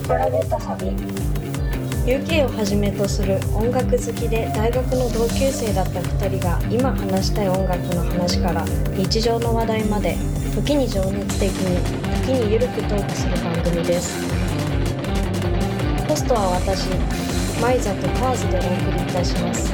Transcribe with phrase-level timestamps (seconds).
[0.00, 0.90] サビ
[2.06, 8.64] UK をはじめとする音楽好きで大学の同級生だった2人が今話したい音楽の話から
[8.96, 10.16] 日常の話題まで
[10.54, 11.82] 時に情熱的に
[12.26, 14.16] 時にゆるくトークする番組です。
[16.08, 16.88] ホストは私
[17.60, 19.72] マイザとカーズでお送りいたします。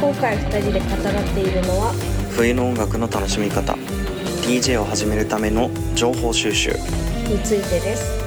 [0.00, 1.92] 今回2人で語らっているのは
[2.30, 3.74] 冬の音楽の楽しみ方
[4.42, 6.70] DJ を始めるための情報収集。
[7.28, 8.21] についてです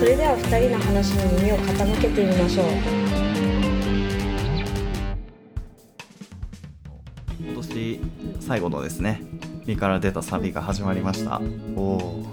[0.00, 2.66] それでは2人の話に耳を傾けてみましょう。
[7.38, 8.00] 今年
[8.40, 9.20] 最後のですね
[9.66, 11.42] 身から出たサビが始まりました。
[11.76, 12.24] おお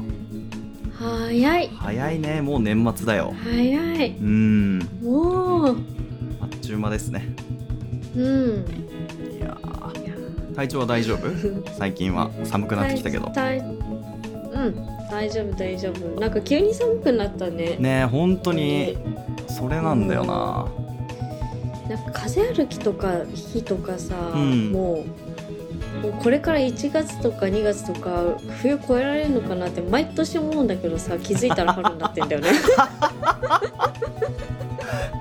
[0.97, 1.67] 早い。
[1.67, 2.41] 早いね。
[2.41, 3.33] もう年末だよ。
[3.43, 4.11] 早い。
[4.11, 4.79] うーん。
[5.03, 5.77] もう
[6.39, 7.35] あっちゅう間ですね。
[8.15, 8.65] うん。
[9.29, 10.55] いやー。
[10.55, 11.27] 体調は大丈夫？
[11.77, 13.29] 最近は寒くなってきたけど。
[13.35, 16.19] 大うん大丈夫大丈夫。
[16.19, 17.77] なんか急に寒くなったね。
[17.79, 18.97] ねえ本当に。
[19.47, 20.67] それなんだよな。
[21.89, 24.71] なんか風歩きとか日とかさ、うん。
[24.71, 25.05] もう
[26.01, 32.49] もうこれから1月とか2月とか冬越えられるのかなって毎年思うんだけどさ気づいたら春になってんだよね。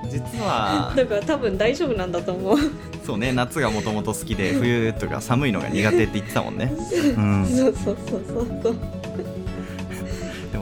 [0.09, 0.93] 実は。
[0.95, 2.57] だから多分大丈夫なんだと思う。
[3.05, 6.71] そうね夏がもともと好きで冬とか寒いのが苦手って言ってたもんね。
[7.17, 8.75] う んそうそうそうそうそう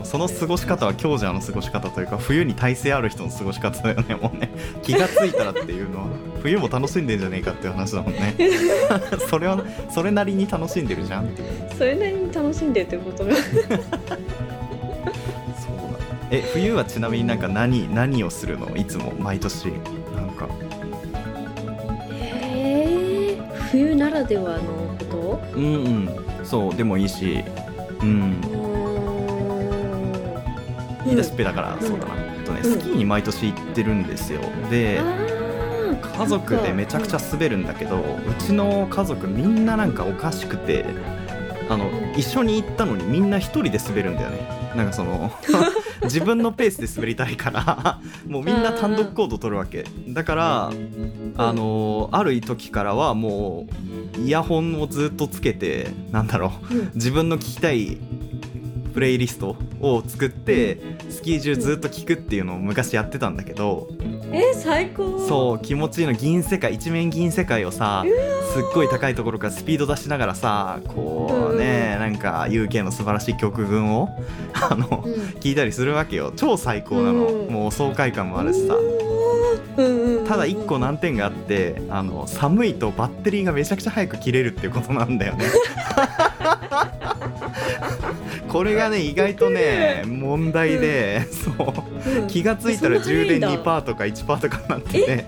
[0.06, 4.50] その過ごし方は強者の過ごし方というか冬に耐性ある人の過ごし方だよねもうね。
[4.82, 6.06] 気がついたらっていうのは
[6.42, 8.36] 冬も楽しんでんじゃねえかっていう話だもんね。
[9.28, 11.48] それはそれなりに楽しんでるじゃんっていう。
[11.76, 13.34] それなりに楽しんでるってことが。
[13.34, 14.16] そうだ。
[16.30, 18.76] え冬はちなみになんか何何をするの？
[18.76, 19.12] いつも？
[19.18, 19.66] 毎年？
[20.14, 20.46] なんか。
[22.20, 23.38] へえ
[23.72, 26.08] 冬ならではのこうんうん。
[26.44, 27.42] そうでもいいし。
[28.02, 28.55] うん
[31.06, 31.80] 言い出しっぺだから、ん。
[31.80, 34.40] そうだな、えっとね、うんスキーに毎年行ってるんですよ。
[34.70, 35.00] で
[36.18, 38.02] 家族でめちゃくちゃ滑るんだけど、う
[38.38, 40.84] ちの家族みんななんかおかしくて
[41.68, 44.56] あの一緒に行ったのにみんな一人で滑るんだよね。
[44.76, 45.32] なんかその
[46.04, 49.84] 自分のペースで滑りたいから もうみんな単独行動取るわけ。
[50.08, 50.70] だから
[51.38, 53.66] あのある時からはも
[54.16, 56.90] うイヤホンをずっとつけてなんだろううん。
[56.94, 57.98] 自分の聞きたい
[58.96, 60.80] プレイリストを作って
[61.10, 63.88] スキー中ずっと聞くっていうのを昔やってたんだけど
[64.32, 65.18] え最高。
[65.28, 68.06] そう気持ちいいの銀世界一面銀世界をさ
[68.54, 74.08] すっごい高いところからスピード出しながらさこうねなんか UK の素晴らしい曲群を
[74.54, 76.32] あのうん聞いたりするわけよ。
[76.34, 77.26] 超最高なの。
[77.26, 77.52] うん。
[77.52, 78.76] もう爽快感もあるしさ。
[80.26, 85.44] ただ一個難点があってあの寒いとバッテリーがめちゃくちゃ早く切れるっていうことなんだよね
[88.56, 92.20] これがね意外とね問題でそう。
[92.20, 92.26] うん。
[92.26, 93.50] 気がついたら充電んだ。
[93.50, 95.26] 2%とか1%とかになってて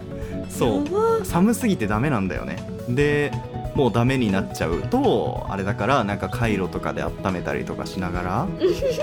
[0.49, 1.25] そう。
[1.27, 2.57] 寒すぎてダメなんだよね。
[2.89, 3.31] で
[3.75, 8.49] もうダメになっちゃうとあれだからなんかカイロとかで温めたりとかしながら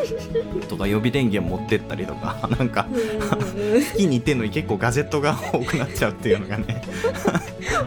[0.67, 6.81] とか予備電源持ってったりとかなんか 好きに行ってんのに結構ガジェットが多くなっちゃうっていうのがね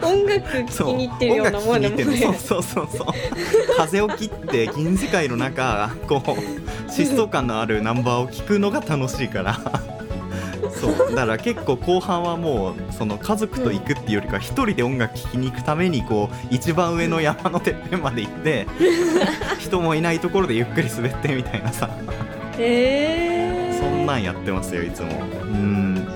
[0.02, 1.90] 音楽聴きに行ってるようなもんね。
[1.98, 2.88] そうそうそう。
[2.96, 3.06] そう
[3.76, 9.58] 風を切って銀世界の中こう疾走感のあるナンバーを聴くのが楽しいから。
[10.80, 11.14] そう。
[11.14, 18.66] だから結構後半はもうその家族と行くっていうよりか一人で音楽聴きに行くためにこう一番上の山のてっぺんまで行って
[19.58, 21.90] 人もいないところでゆっくり滑ってみたいなさ。
[22.58, 25.08] へえそんなんやってますよいつも。
[25.42, 26.08] うん。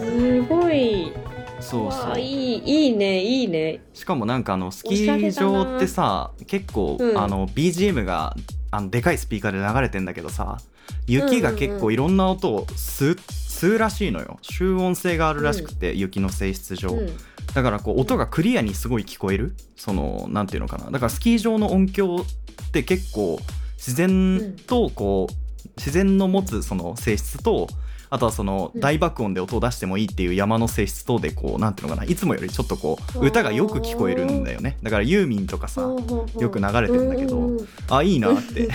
[0.00, 1.12] すごい
[1.62, 2.20] そうそう。
[2.20, 3.80] いいいいねいいね。
[3.94, 7.18] しかもなんかあのスキー場ってさ結構、うん。
[7.18, 8.36] あの BGM が
[8.70, 10.58] あのでかいスピーカーで流れてんだけどさ
[11.06, 14.38] 雪が結構いろんな音を吸う吸うらしいのよ。
[14.42, 17.06] 集音性があるらしくて、雪の性質上、うん。
[17.54, 19.54] だからこう音がクリアにすごい聞こえる？
[19.76, 20.90] そのなんていうのかな。
[20.90, 22.24] だからスキー場の音響
[22.68, 23.38] って結構
[23.76, 27.68] 自然とこう、自然の持つその性質と
[28.12, 28.80] あとはそのうん。
[28.80, 34.76] 大爆音で音を出してもいいっていう山の性質とでこうなんていうのかないつもよりちょっとこう歌がよく聞こえるんだよね。
[34.82, 37.50] だからユーミンとかさよく流れてんだけど
[37.88, 38.68] あいいなって。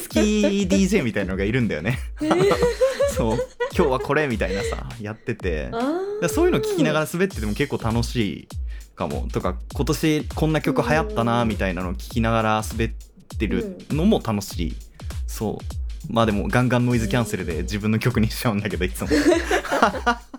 [0.00, 1.98] スキー DJ みたいなのがいるんだよね。
[3.10, 3.38] そう。
[3.76, 5.70] 今日はこれみたいなさやってて。
[6.28, 8.48] そういうの聞きながら滑ってても結構楽しい
[8.94, 9.26] かも。
[9.32, 12.90] とか今年こんな曲流行ったなみたいなのを聞きながら滑っ
[13.36, 14.76] てるのも楽しい、
[15.26, 19.08] そうまあでもガンガンノイズキャンセルで自分の曲にしちゃうんだけどいつも。
[19.08, 19.10] っ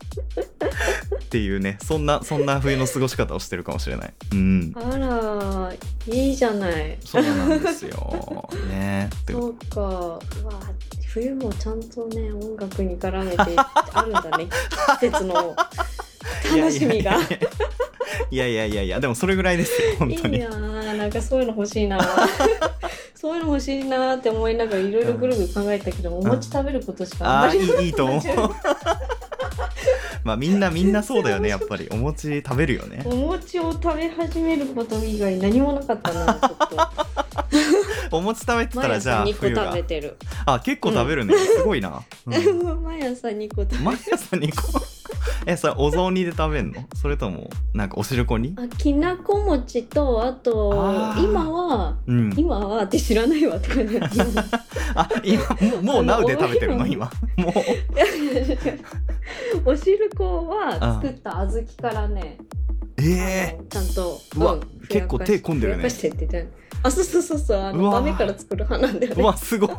[1.25, 1.77] っていうね。
[1.83, 4.13] そんなそんな冬の過ごし方をしてるかもしれない。
[4.31, 4.73] うん。
[4.75, 5.73] あら
[6.07, 6.97] いいじゃない。
[7.03, 8.49] そうなんですよ。
[8.69, 9.09] ね。
[9.29, 9.81] そうか。
[9.81, 10.59] うわ
[11.07, 13.37] 冬もちゃんとね音楽に絡めて
[13.93, 14.47] あるんだね。
[14.99, 15.55] 季節の
[16.55, 17.17] 楽しみが。
[18.31, 18.99] いやいやいやいや。
[18.99, 20.37] でもそれぐらいですよ本当に。
[20.37, 20.59] いいなあ
[20.93, 21.99] なんかそういうの欲しいな
[23.15, 28.21] そういうの欲しいなって思いながらいろいろぐるぐる考えたけど、お餅食べることしかあんまりいいいと思う。
[30.23, 31.87] まあみんなみんなそうだよね やっぱり。
[31.91, 33.03] お餅食べるよね。
[33.05, 36.69] お餅を食べ始めること以外何もなかったなちょっ
[38.09, 38.17] と。
[38.17, 39.65] お餅食べてた毎らじゃ朝2個あ冬が。
[39.65, 40.17] 食べてる。
[40.45, 42.83] あ結構食べるね、すごいな、うん。
[42.83, 44.94] 毎朝2個食べ毎朝2個？
[45.47, 46.85] えそれお雑煮で食べんの？
[46.95, 48.55] それともなんかお汁粉に？
[48.57, 50.71] あきなこ餅とあと
[51.19, 52.33] 今はうん。
[52.35, 53.99] 今はって知らないわとかね
[54.95, 55.43] あ今
[55.81, 57.09] もうもうで食べてるの今。
[57.37, 57.53] もう。
[59.69, 62.37] お汁粉は作った小豆からね
[62.97, 65.83] えあのちゃんとうわん結構手込んでるね。
[66.83, 69.23] あそうそうそうそうあの豆から作る派なんだよー、ね。
[69.23, 69.69] うわすごい。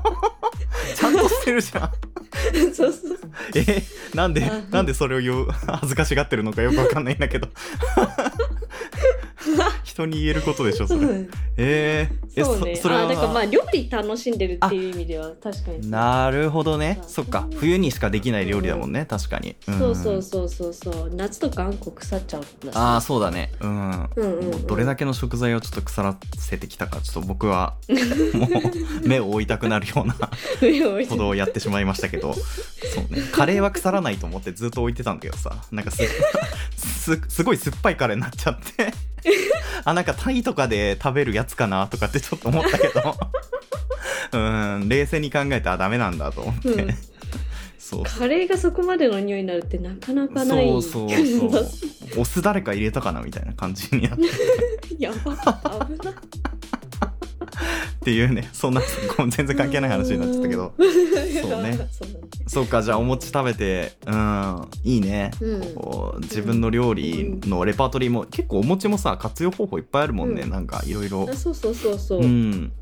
[0.97, 2.75] ちゃんとしてるじゃん。
[2.75, 3.19] そうそう。
[3.55, 7.49] えーなんであなんでそれを言う恥ずかしがってるのかよくわかんないんだけど
[9.85, 11.01] 人に言えることでしょそれ。
[11.01, 11.31] そう。
[11.57, 12.77] えー、えそうね。
[12.77, 17.01] それはあだからまあ料理楽しんでるっていう意味では確かになるほどね。
[17.07, 17.49] そっか。
[17.57, 21.11] 冬にしかできない料理だもんね確かに、んそうそうそうそうそう。
[21.15, 23.53] 夏とかあんこ腐っちゃうんだしああそうだね。
[23.61, 24.67] うん、うんうんうん。
[24.67, 27.75] どれだけの食材をちょっと腐らせてきたかちょっと僕は
[28.35, 28.47] も
[29.05, 30.15] う目を追いたくなるような
[31.09, 32.35] ほどをやってしまいましたけど。
[32.35, 32.41] そ
[33.01, 33.23] うね。
[33.33, 35.57] カレーは腐らないと思ってずっと置いてたんだけどさ。
[35.73, 36.03] なんかす
[36.77, 38.93] すすごい酸っぱいカレーになっちゃって
[39.85, 43.17] あなんかタイとかで食べるやつかなとかってちょっと思ったけど。
[44.33, 46.95] うん冷静に考えてあダメなんだと思って、うん。
[47.79, 48.03] そう。
[48.05, 50.69] カレーがそこまでの匂いになるってなかなかない。
[50.69, 52.21] そうそうそう。
[52.21, 54.25] お酢誰か入れたかなみたいな感じになって。
[54.99, 55.37] やば
[55.87, 56.11] 危な。
[56.11, 58.81] いっていうねそんな
[59.31, 60.75] 全然関係ない話になっちゃったけど。
[61.43, 61.79] そうね
[62.49, 65.75] そうだねそうかじゃあお餅食べてうんいいね、うん。
[65.75, 70.51] こう自分の料理のレパートリーも結構お餅もさ活用方法いっぱいあるもんね、うん。
[70.51, 71.29] なんかいろいろ。
[71.31, 72.73] あそうそうそうそう、ううん。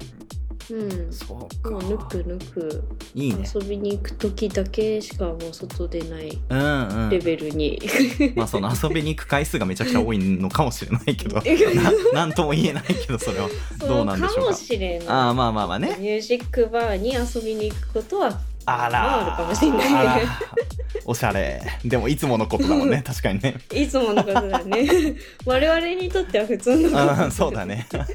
[0.73, 1.71] んそうか。
[1.71, 2.85] もうぬくぬく。
[3.15, 3.45] いいね。
[3.55, 7.11] 遊びに行く時だけしかもう外出ないうんうん。
[7.11, 7.81] レベルに、
[8.37, 11.37] まあその遊びに行く回数がめちゃくちゃ多いのかもしれないけど。
[12.13, 13.49] ななんとも言えないけどそれは
[13.81, 14.41] どうなんでしょうか。
[14.43, 15.09] もかしれない。
[15.09, 15.97] ああまあまあまあね。
[15.99, 20.23] ミュージックバーに遊びに行くことはあまああるかもしれない。
[21.05, 21.61] おしゃれ。
[21.85, 23.03] でもいつものことだもんね。
[23.07, 23.57] 確かにね。
[23.73, 24.87] いつものことだね。
[25.45, 27.87] 我々にとっては普通のことそうだね。
[27.91, 28.09] 確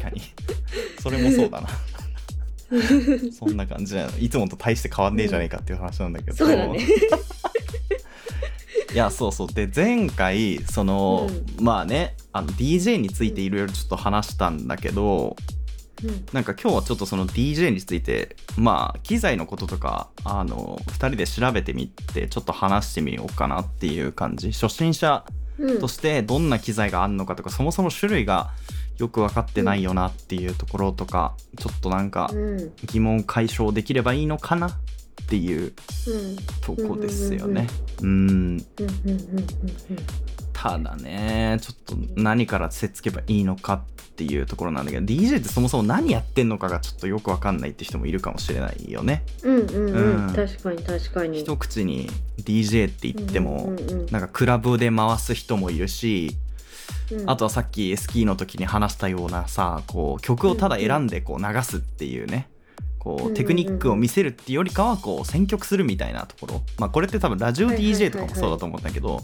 [0.00, 0.22] かに。
[1.02, 1.68] それもそうだな。
[3.38, 4.28] そんな感じだよい。
[4.28, 6.78] つもと大して変わんねえじゃねえかっていう話なんだけど、そうだね。
[8.92, 9.48] いやそうそう。
[9.48, 11.28] で前回その、
[11.58, 15.36] うまあねあの DJ についていろいろちょっと話したんだけど
[16.04, 16.26] うん。
[16.32, 24.52] なんか今日はちょっとその DJ についてまあ機材のこととかあの2人で調べてみてちょっと話してみようかなっていう感じ。
[24.52, 25.24] 初心者
[25.58, 25.80] うん。
[25.80, 28.50] としてどんな機材があるのかとかそもそも種類が
[28.98, 32.60] よく分かってないよなっていうところとかちょっとなんかうん。
[32.60, 34.72] うん疑問解消できればいいのかなっ
[35.28, 37.68] ていううんとこですよね。
[38.02, 38.60] うんうんうん
[39.06, 39.46] うんうん
[40.62, 43.82] ただねちょっと何からせっつけばいいのか
[44.12, 49.24] っていうところなんだけど DJ ってそもそも何やってんのかがちょっとよく分かんないって人もいるかもしれないよね。
[49.42, 50.28] うんうんうん。
[50.28, 50.34] うん。
[50.34, 51.40] 確かに確かに。
[51.40, 56.36] 一口に DJ って言っても、うんうんうんなんかクラブで回す人もいるし
[57.10, 57.30] うん。
[57.30, 62.48] あとはさっきスキーの時に話したようなさこう曲をただ選んでこう流すっていうね。
[62.98, 66.62] こうテクニックを見せるっていうよりかはこう選曲するみたいなところ。
[66.78, 69.22] まあこれって多分ラジオ DJ とかもそうだと思うんだけど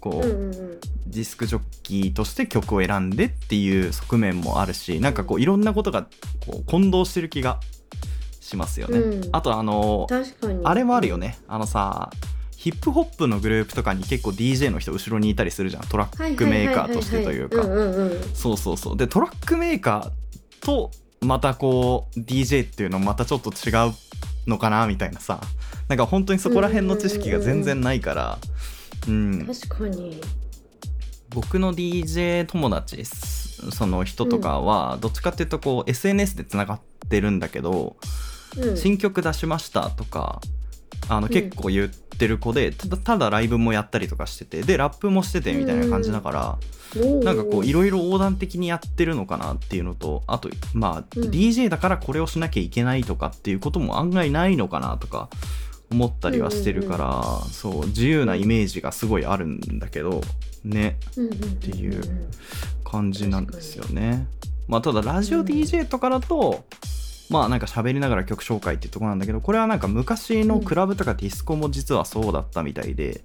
[0.00, 0.80] こうんううんうん。
[1.06, 6.02] ディスクジョッキーとして曲を選んでっていう側面もあるしなんかこういろんなことが
[6.44, 7.60] こう混同してる気が
[8.40, 8.98] しますよね。
[8.98, 9.28] うん。
[9.32, 10.06] あとあの
[10.64, 11.38] あれもあるよね。
[11.48, 12.10] あのさ
[12.56, 15.86] ヒップホップのグループとかに結構 DJ の人後ろにいたりするじゃん。
[15.86, 17.64] トラックメーカーとしてというか。
[17.64, 18.96] んうんうんそうそうそう。
[18.96, 23.92] でトラックメーカーとまたこう DJ っていうのもまたちょっと違う
[24.46, 25.40] のかなみたいなさ。
[25.88, 28.55] なんか本当にそこら辺の知識が全然ないからうん
[29.46, 30.20] 確かに。
[31.30, 37.96] 僕の DJ 友達その人とかはどっちかっていうとこう SNS でつながってるんだけど、
[38.58, 38.76] うん。
[38.76, 40.40] 新曲出しましたとか
[41.08, 41.32] あのうん。
[41.32, 46.58] 結構言ってる子で、ただただライブもやったりとかしててでラップもしててみたいな感じだから、
[47.22, 51.28] なんかこういろいろ横断的にやってるのかなっていうのとあとまあ、うん。
[51.28, 55.28] DJ だからこれをしなきゃいけないとかっていうことも案外ないのかなとか
[55.90, 60.20] 思ったりはしてるから、そう自由なイメージがすごいあるんだけど
[60.64, 60.98] ね。
[61.16, 62.02] うんうんうんうんっていう
[62.84, 64.26] 感じなんですよね。
[64.68, 66.64] まあただラジオ DJ とかだと、
[67.30, 73.22] まあなんか喋りながら曲紹介っていうところなんだけどこれはなんか昔のクラブとかディスコも実はそうだったみたいで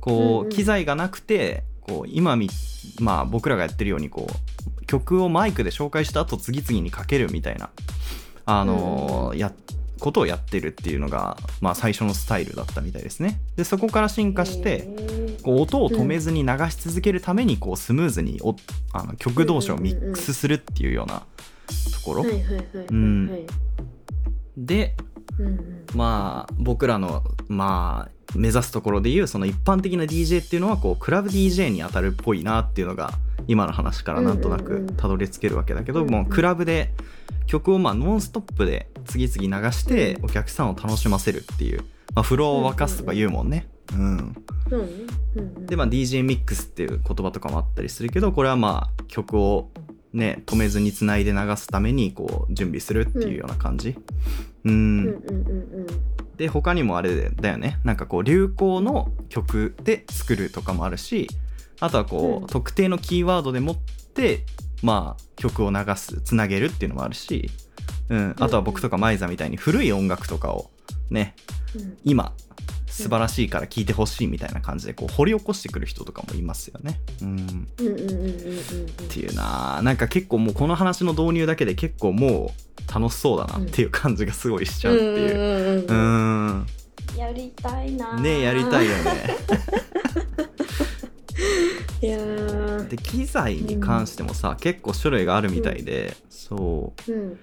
[0.00, 0.48] こうんううん。
[0.50, 2.50] 機材がなくてこう今み
[3.00, 7.70] まあ僕らがやってるようにこう曲をマイクで紹介した後次々にかけるみたいな
[8.44, 9.52] あのーや
[10.02, 13.40] ことをやってるっていうのが、まあ、最初のスタイルだったみたいですね。
[13.56, 14.88] でそこから進化して、
[15.44, 18.56] こう音を止めずに流し続けるためにこうスムーズにお
[18.92, 21.22] あの曲同士をミックスするっていうような
[21.94, 22.24] ところ、
[24.56, 24.96] で
[25.38, 25.86] うんうん。
[25.94, 33.12] まあ僕らのまあ目指すところでいうその一般的な DJ っていうのはこうクラブ DJ に当たるっぽいなっていうのが
[33.48, 36.92] 今の話からなんとなくたどり着けるわけだけど、もうクラブで
[37.46, 41.80] 曲をまあノンストップで次々流してうんお客さんを楽しませるっていう、
[42.14, 43.66] まあ、フローを沸かすとか言うもんね。
[43.92, 44.36] うん、
[44.70, 44.88] そうね。
[45.36, 45.66] うんうん。
[45.66, 49.70] でまあ DJ ミックスっていう言葉とかもあったりするけどこれはまあ曲を
[50.12, 53.96] ね止めずにつないで流すためにこう準備するっていうような感じ。
[54.64, 54.72] うん。
[54.72, 55.86] うんうんうん
[56.36, 57.78] で他にもあれだよね。
[57.84, 61.28] なんかこう流行の曲で作るとかもあるし
[61.78, 62.46] あとはこう、うん。
[62.46, 63.76] 特定のキーワードでもっ
[64.14, 64.44] て
[64.82, 67.50] まあ曲を流すつなげるっていうのもあるし、
[68.08, 70.70] うん、あとは僕とかマイザみたいに古い音楽とかを
[71.10, 71.34] ね
[71.76, 71.98] うん。
[72.02, 72.32] 今
[72.92, 77.00] 素晴らしいから聴いてほしいみたいな感じでこう掘り起こしてくる人とかもいますよね。
[77.22, 77.28] うん。
[77.28, 77.36] うん。
[77.38, 78.28] うんうんうんうんうんっ
[79.08, 79.80] ていうな。
[79.82, 82.52] なんか結構もうこの話の導入だけで結構も
[82.88, 85.36] う楽しそうだなっていう感じがすごいしちゃうっていう。
[85.36, 86.66] うんううんん
[87.16, 88.20] やりたいな。
[88.20, 89.36] ねやりたいよね。
[92.02, 92.88] いやー。
[92.88, 97.12] で機材に関してもさ、結構種類があるみたいで、そう。
[97.12, 97.38] うん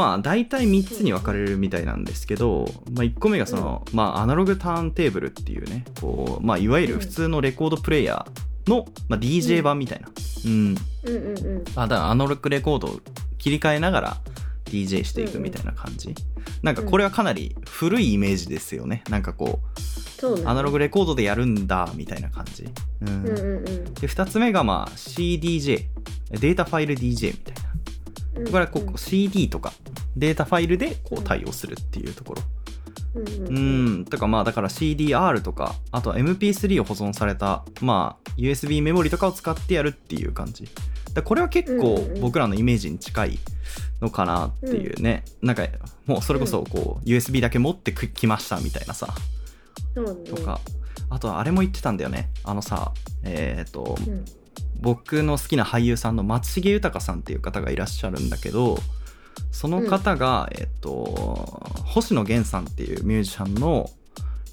[0.00, 10.08] まあ大体3つに分かれるみたいなんですけど、まあ、1個目がその、まあアナログターンテーブルっていうねこう、まあ、いわゆる普通のレコードプレイヤーの、まあ、DJ 版みたいな、
[10.46, 10.74] うん。
[11.04, 11.64] うんうんうん。
[11.76, 13.00] あだからアナログレコードを
[13.36, 14.16] 切り替えながら
[14.64, 16.14] DJ していくみたいな感じ、
[16.62, 19.02] なんかこれはかなり古いイメージですよね。
[19.10, 19.60] なんかこ
[20.18, 20.42] そうね。
[20.44, 22.66] うアナログレコードでやるんだみたいな感じ、
[23.02, 23.08] うん。
[23.08, 23.64] うんうんうん。
[23.94, 25.88] で2つ目がまあ CDJ
[26.30, 27.69] データファイル DJ みたいな
[28.40, 29.72] うんこれはこう CD とか
[30.16, 32.42] データファイルでこう対応するっていうところ。
[33.14, 40.68] うんとかまあだから CDR とかあとは MP3 を保存されたまあ USB メモリとかを使ってやるっていう感じ。
[41.12, 43.38] だこれは結構僕らのイメージに近い
[44.00, 45.66] のかなっていうね、なんか
[46.06, 49.12] もうそれこそこう USB だけ持ってきましたみたいなさ。
[49.94, 50.60] とか。
[51.12, 52.30] あとはあれも言ってたんだよね。
[52.44, 52.92] あのさ
[53.24, 54.24] えっ、とうん
[54.80, 58.78] 僕の好きな俳優さんの松重豊さんっていう方がいらっしゃるんだけど
[59.52, 63.90] その方が、えっと星野源さんっていうミュージシャンの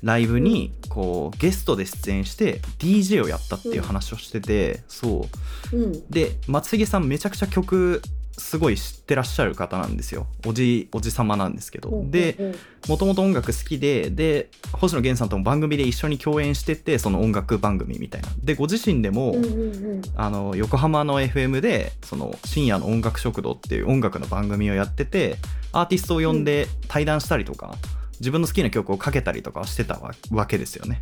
[0.03, 5.27] ライブにこうゲストで出演して DJ をやったっていう話をしてて、そ
[5.71, 5.77] う。
[5.77, 6.09] うん。
[6.09, 8.01] で松重さんめちゃくちゃ曲
[8.37, 10.27] すごい知ってらっしゃる方なんですよ。
[10.45, 12.55] おじおじ様なんですけど、でうん
[12.87, 18.29] もともと音楽好きでで星野源さんとも番組で一緒に共演しててその音楽番組みたいな。
[18.41, 19.55] でご自身でも、うんうんう
[19.95, 20.01] ん。
[20.15, 25.37] あの横浜の FM でその深夜の音楽食堂っていう音楽の番組をやってて
[25.73, 27.75] アーティストを呼んで対談したりとか、
[28.19, 31.01] 自分の好きな曲をかけたりとかしてたわわけですよね。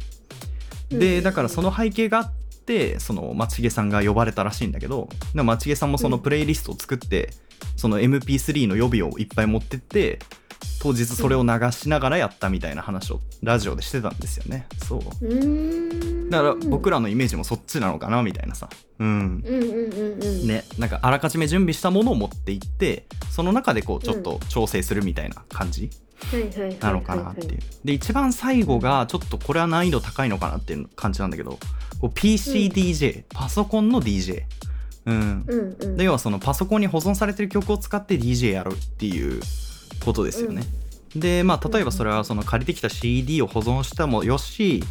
[0.90, 2.32] でだからその背景があっ
[2.66, 7.30] てその松重さんが呼ばれたらしいんだけどで松重さんもそのプレイリストを作って、
[7.76, 10.20] その MP3 の予備をいっぱい持ってって
[10.80, 14.68] 当日それを流しながらやったみたいな話をラジオでしてたんですよね。
[14.88, 16.30] そう。
[16.30, 18.70] だから僕らのイメージもそっちなのかなみたいなさ。
[19.00, 19.44] うん。
[19.46, 25.90] うんうんうんうんね、なんかあらかじめ準備したものを持っていってその中でこうちょっと調整するみたいな感じ
[26.82, 27.60] なのかなっていう。
[27.84, 31.60] で一番最後がちょっとこれは難易度高いのかなっていう感じなんだけど
[32.00, 34.44] こう PCDJ、パソコンの DJ
[35.06, 35.46] うん。
[35.48, 35.98] うんうん。
[35.98, 39.42] で要はそのパソコンに保存されてる曲を使って DJ やるっていう
[40.04, 40.64] ことですよね、
[41.16, 44.84] でまあ例えばそれはその借りてきた CD を保存したもよし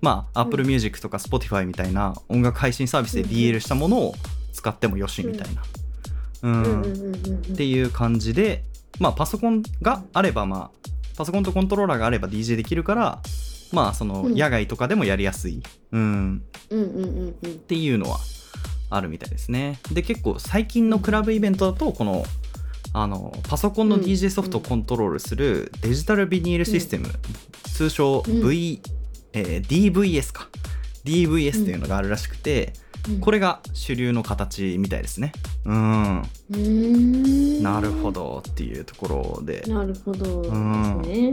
[0.00, 4.14] まあ Apple Music とか Spotify みたいな音楽配信サービスで DL したものを
[4.52, 5.62] 使ってもよしみたいな、
[6.42, 6.52] うん。
[6.52, 6.62] うん。
[6.62, 8.62] うんうんうんっていう感じで
[8.98, 13.20] まあパソコンがあればまあパソコンとコントローラーがあれば DJ できるから
[13.72, 14.34] まあそのうん。
[14.34, 17.50] 野外とかでもやりやすい、うん、うんうんうんうん。
[17.50, 18.18] っていうのは
[18.90, 19.78] あるみたいですね。
[19.92, 22.24] で結構最近のクラブイベントだとこの
[22.92, 24.02] あのパソコンのうん。
[24.02, 27.08] DJ ソフトをコントロールするデジタルビニールシステム、
[27.64, 28.48] 通称うん。
[28.48, 28.80] V、
[29.32, 30.48] えー DVS か。
[31.04, 32.87] DVS っていうのがあるらしくて、うん
[33.20, 35.32] これが主流の形みたいですね。
[35.64, 36.22] うん。
[37.62, 39.62] なるほどっていうところで。
[39.66, 41.02] なるほどですん。
[41.02, 41.32] ね。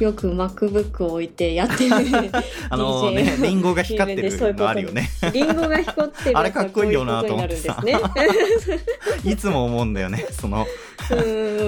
[0.00, 1.94] よく MacBook を置いてやってる。
[2.70, 5.10] あのねリンゴが光ってるのあるよね。
[5.32, 6.38] リンゴが光ってる。
[6.38, 7.82] あれかっこいいよなと思ってさ
[9.24, 10.66] いつも思うんだよねその。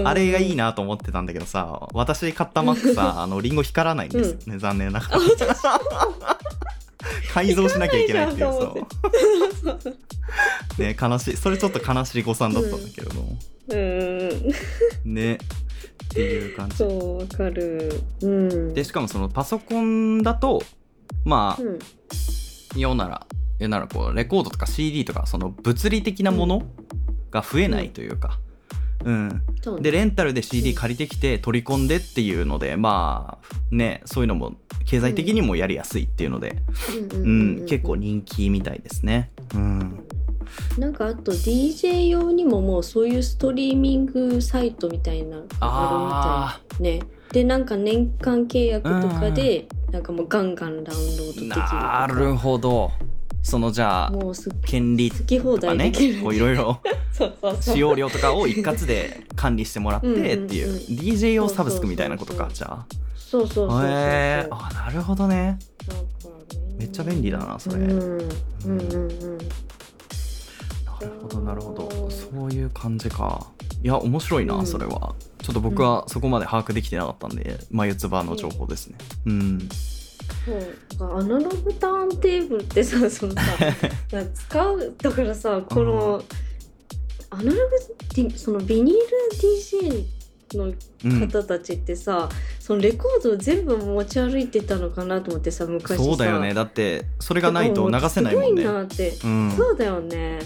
[0.04, 5.18] あれがいいなと思ってたんだけどさ私買った Mac さあのリンゴ光らないんですよね、残念ながら
[7.32, 15.14] 改造しなきゃいけないっていう光らないじゃんとそう ね悲しいそれちょっと悲しい誤算だったんだけれども、うん。
[15.14, 15.38] ねっ
[16.08, 18.00] ていう感じそう、わかる。
[18.22, 18.74] うん。
[18.74, 20.62] でしかもそのパソコンだと
[21.24, 21.78] まあ、うん。
[22.76, 23.26] 言うなら
[23.58, 26.62] 言うならこうレコードとか CD とかその物理的なもの
[27.30, 28.38] が増えないというか、
[29.04, 34.54] うん、でレンタルで CD 借りてきて取り込んでっていうのでまあねそういうのも
[34.86, 36.56] 経済的にもやりやすいっていうので、
[37.12, 39.30] うんうん結構人気みたいですね。
[39.54, 40.04] うん、
[40.78, 47.06] なんかあと DJ 用にももうそういうストリーミングサイトみたいなあるみたいね。
[47.32, 52.92] でなんか年間契約とかでなんかもうガンガンダウンロードできるなるほど
[53.44, 56.80] そのじゃあもうす権利とかねこういろいろ
[57.60, 62.86] 使用料とかを一括で管理してもらってっていう DJ 用サブスクみたいなことかじゃあ。
[63.16, 65.58] そうそうそうえあなるほどね。
[66.78, 67.76] めっちゃ便利だなそれ。
[67.76, 67.90] うん。
[67.90, 68.32] うんうん
[68.64, 69.38] うん。
[69.38, 72.10] なるほどなるほど。
[72.10, 73.46] そういう感じか。
[73.82, 74.66] いや面白いな、うん。
[74.66, 75.14] それは。
[75.42, 78.96] ちょっと僕はそこまで把握できてなかったんで眉唾の情報ですね。
[79.26, 79.68] うん
[80.96, 81.18] そう。
[81.18, 83.40] アナログターンテーブルってさそのさ
[84.34, 86.22] 使うだからさこの
[87.30, 89.00] アナログそのビニール
[89.36, 90.04] DJ
[90.56, 92.28] のうん方たちってさ、
[92.60, 96.04] そのレコードを全部持ち歩いてたのかなと思ってさ昔さ。
[96.04, 96.54] そうだよね。
[96.54, 98.62] だってそれがないと流せないもんね。
[98.62, 99.52] すごいなって、うん。
[99.56, 100.38] そうだよね。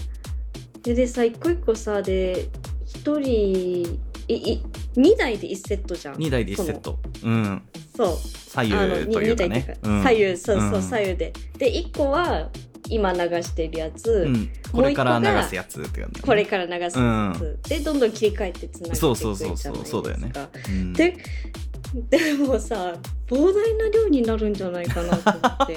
[0.83, 2.49] ででさ一個一個さで
[2.87, 3.83] 一人い
[4.29, 4.63] い
[4.99, 6.17] 2台で1セットじゃん。
[6.17, 6.99] 2台で1セット。
[7.23, 7.63] うん。
[7.97, 8.17] そう。
[8.17, 9.79] 左右というかね。
[9.83, 10.37] 左右。
[10.37, 10.83] そうそう、うん。
[10.83, 11.33] 左右で。
[11.57, 12.49] で1個は
[12.91, 14.51] 今流してるやつ、うん。
[14.73, 19.73] これから流すやつって感じこれから流すやつ、でどんどん切り替えてつなげていくじゃそうないですか。
[19.73, 20.33] そうそうそうそうだよね。
[20.69, 20.93] うん。
[20.95, 21.17] で
[21.95, 22.95] でもさ
[23.27, 25.77] 膨大な量になるんじゃないかなと思って。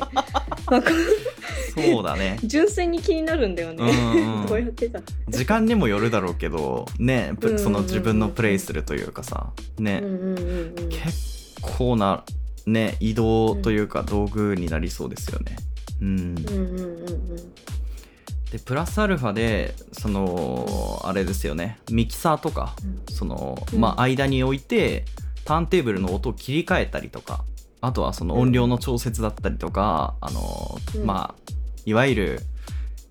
[1.93, 2.37] そうだね。
[2.43, 12.25] 純粋に気になるんだよね、うんうんどうやってさ、時間にもよるだろうけどねその自分のプレイするというかさね、うんうんうんうん、結構な
[12.65, 15.55] ね移動というか道具になりそうですよね。
[16.01, 17.35] うん、うんうんうんうん。
[18.51, 21.79] でプラスアルファでそのあれですよね。
[21.89, 22.75] ミキサーとか
[23.09, 23.79] その、うん。
[23.79, 25.05] まあ、間に置いて
[25.51, 27.43] ターンテーブルの音を切り替えたりとか
[27.81, 31.05] あとはその音量の調節だったりとか、あのうん。
[31.05, 31.51] まあ
[31.85, 32.39] いわゆる、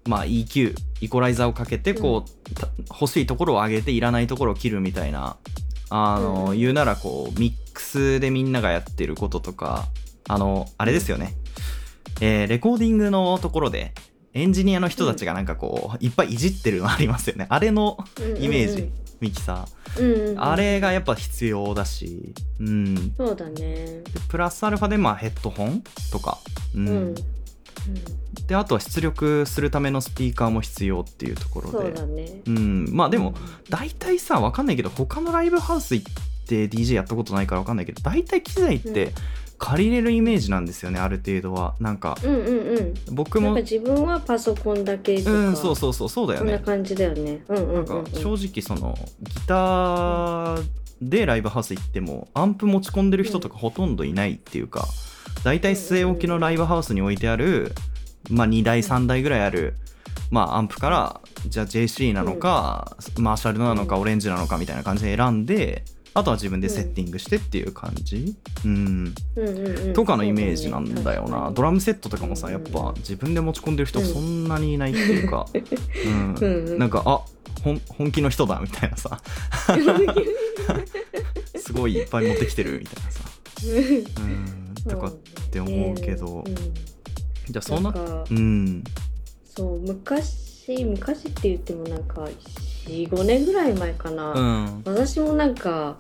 [0.07, 5.37] まあ、EQ イコライザーをかけてこう、た欲しいところを上げていらないところを切るみたいな
[5.91, 6.59] あの、うん。
[6.59, 9.87] 言うならこうミックスでみんながやってることとか
[10.29, 11.35] あのあれですよね、
[12.21, 13.93] えーレコーディングのところで
[14.33, 17.47] エンジニアの人たちがなんかこう、いっぱいいじってるのありますよね。
[17.51, 17.99] あれの
[18.39, 18.89] イメージ、
[19.21, 22.35] ミキサー、うんあれがやっぱ必要だし。
[22.61, 23.13] うん。
[23.17, 23.55] そうだね。
[23.55, 26.39] でプラスアルファでまあヘッドホンとか、
[26.75, 26.89] うん。
[26.89, 27.15] うん、うん、
[28.47, 31.79] であとは出力するためのスピーカーも必要っていうところで。
[31.79, 32.43] そうだね。
[32.47, 33.35] うん、まあでも
[33.69, 36.13] 大体さわかんないけど他のライブハウス行っ
[36.47, 39.13] て DJ やったことないからわかんないけど大体機材って
[39.61, 41.75] 借りれるイメージなんですよねある程度は。
[41.79, 42.95] なんかうんうんうん。
[43.13, 46.53] 僕もなんか自分はパソコンだけとか、うんそうそうそうそうだよね。
[46.53, 47.45] こんな感じだよね。
[47.47, 48.03] うんうんうん、なうん。
[48.03, 50.65] ん、か正直そのギター
[51.03, 54.87] でライブハウス行ってもアンプ持ち込んでる人とかほとんどいないっていうか
[55.45, 57.73] 大体据え置きのライブハウスに置いてある、
[58.31, 59.75] まあ、2台3台ぐらいある、
[60.31, 69.93] まあ、アンプからじゃあ JC なのか、マーシャルなのかオレンジなのかみたいな感じで選んであとは自分でセッティングしてっていう感じ、うん、うんうんうん。
[69.93, 75.47] とかのイメージなんだよな、ドラムセットとかもさやっぱ自分で持ち込んでる人そんなにいないっていうか、
[76.41, 76.79] うん。
[76.79, 77.21] なんかあ
[77.63, 79.21] 本本気の人だみたいなさ。
[81.57, 83.21] すごいいっぱい持ってきてるみたいなさ、
[83.67, 85.13] うん、とかっ
[85.51, 86.55] て思うけど、うん。
[86.55, 87.95] じゃあそんな？
[88.29, 88.83] うん。
[89.45, 92.29] そう昔昔って言ってもなんか
[92.87, 94.83] 45年ぐらい前かな、うん。
[94.85, 95.97] 私もなんか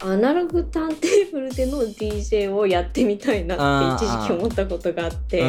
[0.00, 5.42] アナログターンテーブルでの DJ をやってみたいなって一時期思ったことがあって、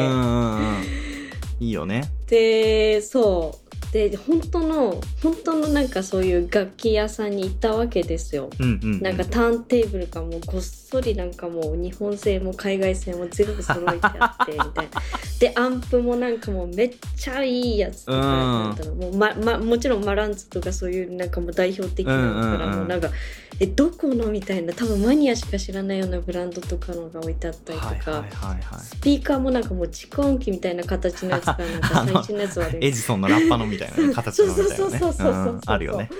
[1.60, 2.04] いいよね。
[2.26, 3.65] でそう
[3.96, 8.50] で本当の本当のなんかそういう楽器屋さんに行ったわけですよ。
[8.58, 15.02] うんうんうんなんかターンテーブルがもうごっそりなんかもう日本製も海外製も全部揃えてあってみたいな。
[15.38, 23.10] でアンプもなんかもうめっちゃいいやつとかなんだろうもうままもちろんマランツとかそういうなんかもう代表的なのからうんうんうんもうなんか
[23.58, 24.26] えどこの？
[24.26, 27.90] みたいな多分マニアしか知らないようなブランドとかのが置いてあったりとか。
[27.90, 34.76] はいはいはいはいスピーカーもなんかもう蓄音機みたいな形のやつがなんか最新のやつはあるエジソンのラッパのみたいなね形のみたいなね。
[34.76, 35.52] そうそうそうそうそうそう。
[35.52, 36.10] うんあるよね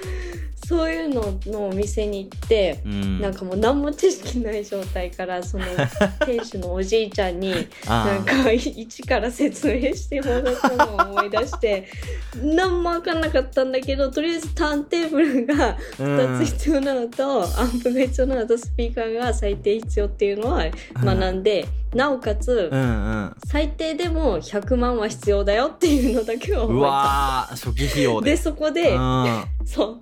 [0.64, 3.20] そういうののお店に行って、うん。
[3.20, 5.64] なんかもう何も知識ない状態からその
[6.26, 7.52] 店主のおじいちゃんに
[7.86, 11.86] なんか一から説明してもらったのを思い出して
[12.42, 20.64] 何も分かんなかったんだけどとりあえずターンテーブルが2つ必要なのと、アンプが必要なのとスピーカーが最低必要っていうのは
[20.94, 23.36] 学んで、なおかつ、うんうん。
[23.46, 26.86] 最低でも100万は必要だよっていうのだけは覚えうた。
[26.86, 28.30] わー初期費用で。
[28.32, 29.44] でそこで、うん。
[29.64, 29.98] そう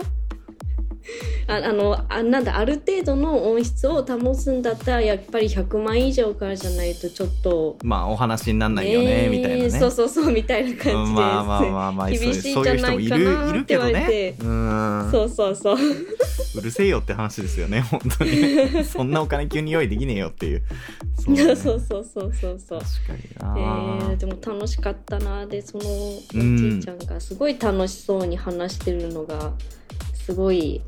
[1.46, 7.76] あ あのあなんだある程度の音質を保つんだったらやっぱり100万以上からじゃないとちょっと。
[7.82, 9.70] まあお話になんないよねみたいなね。
[9.70, 14.32] そうそうそうみたいな感じで、うんまあまあまあまあ厳しいんじゃないかなって言われて。
[14.32, 14.36] ね。
[14.40, 15.08] うん。
[15.10, 15.76] そうそうそう。
[16.56, 18.84] うるせえよって話ですよね本当に。
[18.84, 20.62] そんなお金急に用意できねえよっていう。
[21.18, 21.56] そうだね。
[21.56, 22.80] そうそうそうそうそう。
[22.80, 26.56] 確かにえな、ー、でも楽しかったなでそのおうん。
[26.56, 29.52] じいちゃんがすごい楽しそうに話してるのが
[30.24, 30.80] すごい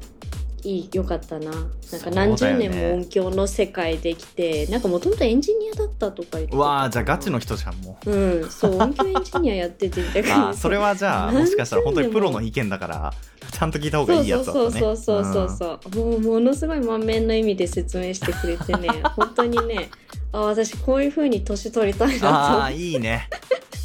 [0.65, 1.51] いい良かったな。
[1.53, 1.59] な
[1.99, 6.57] んか何十年も音響の世界できて、なんかもともとエンジニアだったとか言ってた。
[6.57, 8.11] うわーじゃあガチの人じゃんもう。
[8.11, 10.29] うんそう音響エンジニアやっててだか。
[10.29, 11.47] ら あーそれはじゃあ も。
[11.47, 13.13] しかしたら本当にプロの意見だから
[13.53, 14.53] ちゃんと聞いた方がそいういやつだ。
[14.53, 19.91] ったねそうそうそうそうそうそう、もうものすごい満面の意味で説明してくれてね本当にね
[20.33, 23.29] あ私こういう風に年取りたいあなあいいね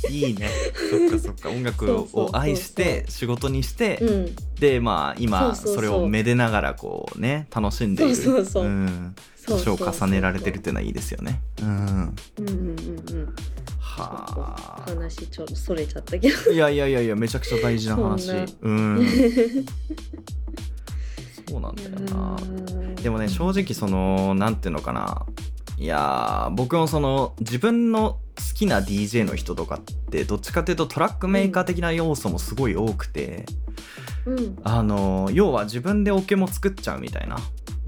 [0.09, 0.49] いいね。
[0.89, 1.49] そっかそっか。
[1.49, 3.99] 音楽を愛して仕事にして
[4.59, 8.15] でまあ今それをめでながらこうね楽しんでいる。
[8.15, 8.65] そうそうそう。
[8.65, 9.15] うん。
[9.47, 11.41] 重ねられてるっていうのはいいですよね。
[11.61, 11.67] うん。
[11.67, 13.35] うんうんうんうん。
[13.79, 14.83] はあ。
[14.87, 16.51] 話ちょっとそれちゃったけど。
[16.51, 18.27] いやいやいやいやめちゃくちゃ大事な話。
[18.27, 19.07] なうん。
[21.49, 22.37] そうなんだよな。
[23.01, 25.25] でもね正直そのなんていうのかな
[25.77, 33.45] いやー僕もその自分の好きな DJ の人とかってどっちかというとトラックメーカー的な要素もすごい多くて、
[34.25, 34.57] うん。
[34.63, 37.37] あの要は自分でオケも作っちゃうみたいな。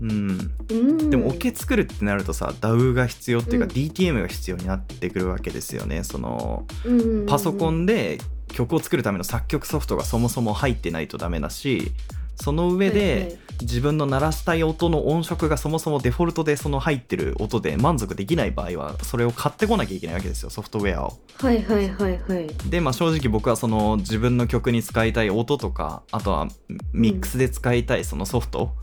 [0.02, 0.52] うん。
[0.70, 1.10] うん。
[1.10, 3.72] でもオケ作るってなるとさ DAW が必要っていうかうん。
[3.72, 6.04] DTM が必要になってくるわけですよね。
[6.04, 7.26] そのうんうんうん。
[7.26, 11.92] パソコンで曲を作るための作曲ソフトがそもそも入ってないとダメだし
[12.36, 21.20] その上で自分の鳴らしたい音の音色がそもそもデフォルトでその入ってる音で満足できない場合はそれを買ってこなきゃいけないわけですよソフトウェアを。
[21.38, 22.48] はいはいはいはい。
[22.70, 26.48] でまあ正直僕はその自分の曲に使いたい音とかあとは
[26.92, 28.74] ミックスで使いたいそのソフト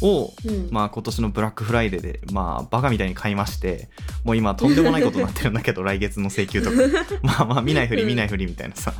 [0.00, 0.68] を、うん。
[0.70, 3.88] まあ今年のブラックフライデーでまあバカみたいに買いまして
[4.24, 6.76] もう今とんでもないことになってるんだけど 来月の請求とか。
[7.22, 8.94] まあまあ見ないふり見ないふりみたいなさ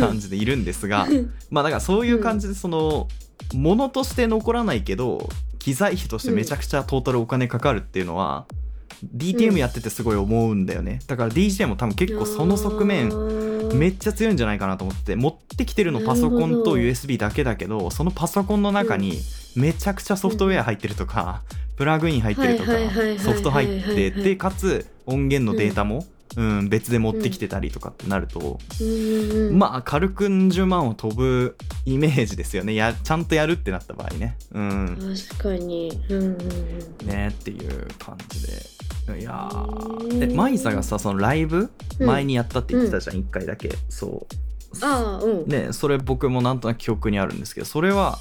[0.00, 1.06] 感じでいるんですが
[1.50, 3.08] まあだからそういう感じでその
[3.52, 5.28] ものとして残らないけど
[5.58, 8.46] 機材費としてめちゃくちゃトータルお金かかるっていうのは、
[9.16, 11.00] DTM やっててすごい思うんだよね。
[11.06, 13.10] だから DJ も多分結構その側面
[13.74, 19.18] めっちゃ強いんじゃないかなと思って持ってきてるのパソコンと USB だけだけどそのパソコンの中に
[19.56, 21.42] めちゃくちゃソフトウェア入ってるとか、
[21.76, 22.72] プラグイン入ってるとか
[23.18, 26.04] ソフト入っててかつ音源のデータも、
[26.36, 28.58] うん、別で持ってきてたりとかってなると、
[29.52, 32.74] ままあ軽く10万を飛ぶイメージですよね。
[32.74, 34.36] やちゃんとやるってなった場合ね。
[34.52, 35.14] うん。
[35.32, 35.92] 確かに。
[36.08, 36.24] うんうん
[37.02, 39.20] うんねっていう感じで。
[39.20, 40.06] いやー。
[40.06, 40.28] へー。
[40.28, 41.70] でマイサがさそのライブ？
[42.00, 42.06] うん。
[42.06, 43.70] 前にやったって言ってたじゃん、一1回だけ。
[43.88, 44.84] そう。
[44.84, 45.48] ああうん。
[45.48, 48.18] ねそれ僕もなんとなく記憶にあるんですけどそれは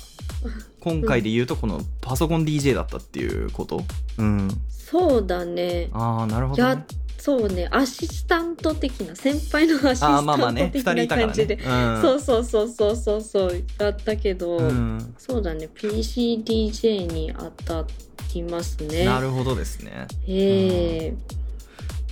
[0.82, 3.84] 今回で言うとこのパソコン DJ だったっていうこと？
[4.18, 4.50] うん。
[4.70, 5.90] そうだね。
[5.94, 6.86] ああなるほど、やね、
[7.24, 11.18] そうねアシスタント的な先輩のアシスあタントーまあまあね2的な。
[11.24, 11.58] 感じで、
[12.02, 17.88] そうそうそうそうそうそうだったけど、うん、そうだね PCDJ に当た
[18.36, 19.06] りますね。
[19.06, 20.06] なるほどですね。
[20.28, 21.14] へえ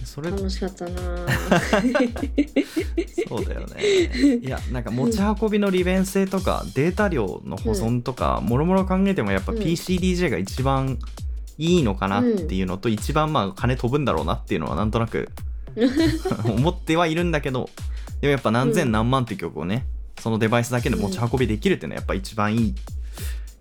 [0.06, 1.02] それ楽しかったな
[3.28, 4.39] そうだよね。
[4.41, 9.58] いやなんか持ち運びの利便性とかデータ量の保存とかもろもろ考えてもやっぱうん。
[9.58, 10.97] PCDJ が一番
[11.58, 15.30] いいのかなっていうのと、一番まあ金飛ぶんだろうなっていうのはなんとなく
[16.46, 17.70] 思ってはいるんだけど
[18.20, 19.86] でもやっぱ何千何万って曲をね
[20.20, 22.76] そのデバイスだけで持ち運びできるっていうのはやっぱ一番いい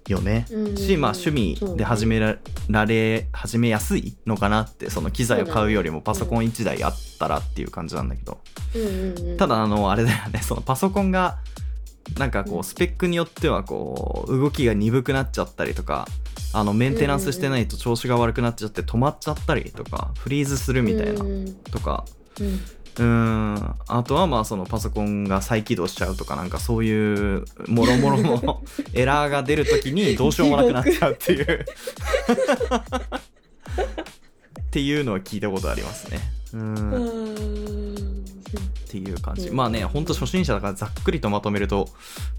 [0.09, 0.77] よね、うん。
[0.77, 2.37] しまあ趣味で始めら
[2.69, 8.41] られ始めやすいのかなってその機材を買うよりもパソコン1台あったらっていう感じなんだけど、
[9.39, 11.39] ただあのあれだよねそのパソコンが
[12.19, 16.09] なんかこうスペックによってはこう動きが鈍くなっちゃったりとか
[16.53, 21.55] あのメンテナンスしてないと調子が悪くなっちゃって止まっちゃったりとかフリーズするみたいなうん。
[21.71, 22.05] とか。
[22.41, 23.55] うん。
[23.55, 23.75] ん。
[23.87, 31.67] あとはまあそのパソコンが再起動しちゃうとかなんかそういうもろもろの エラーが出るときにどうしようもなくなっちゃうっていう。
[34.61, 36.21] っていうのは聞いたことありますね。
[36.53, 39.57] うーんっていう感じ、うん。
[39.57, 41.89] まあねほんと初心者だからざっくりとまとめると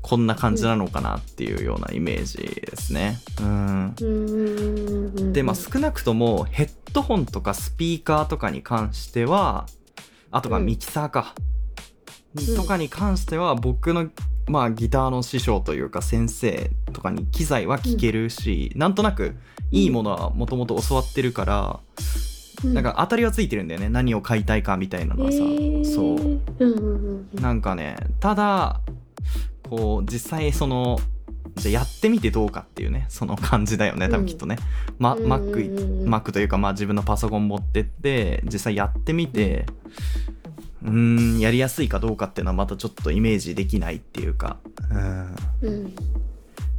[0.02, 3.20] こんな感じなのかなっていうようなイメージですね。
[3.40, 3.96] うん。
[4.00, 5.34] うん。
[5.34, 9.66] でまあ少なくともヘッドホンとかスピーカーとかに関しては
[10.32, 10.66] あとはうん。
[10.66, 11.34] ミキサーか、
[12.40, 12.56] ん。
[12.56, 14.10] とかに関しては僕の
[14.48, 19.36] まあギターの師匠というか先生とかに機材は聴けるし、なんとなく
[19.72, 21.80] いいものはもともと教わってるから、
[22.64, 23.90] なんか当たりはついてるんだよね。
[23.90, 26.42] 何を買いたいかみたいなのはさ、そう。
[26.60, 28.82] うんうなんかねただ
[29.70, 31.00] こう実際その
[31.56, 34.58] じゃあやってみてどうかっていうねその感じだよね多分きっとね、
[35.00, 36.14] ま、うんうんうんうん。
[36.14, 39.66] Mac というかまあ自分のパソコン持ってって実際やってみて
[40.84, 44.58] うーんやりやすいかどうかっていうのはまたちょっとイメージできないっていうか。
[44.90, 45.36] うん。
[45.62, 45.96] うん。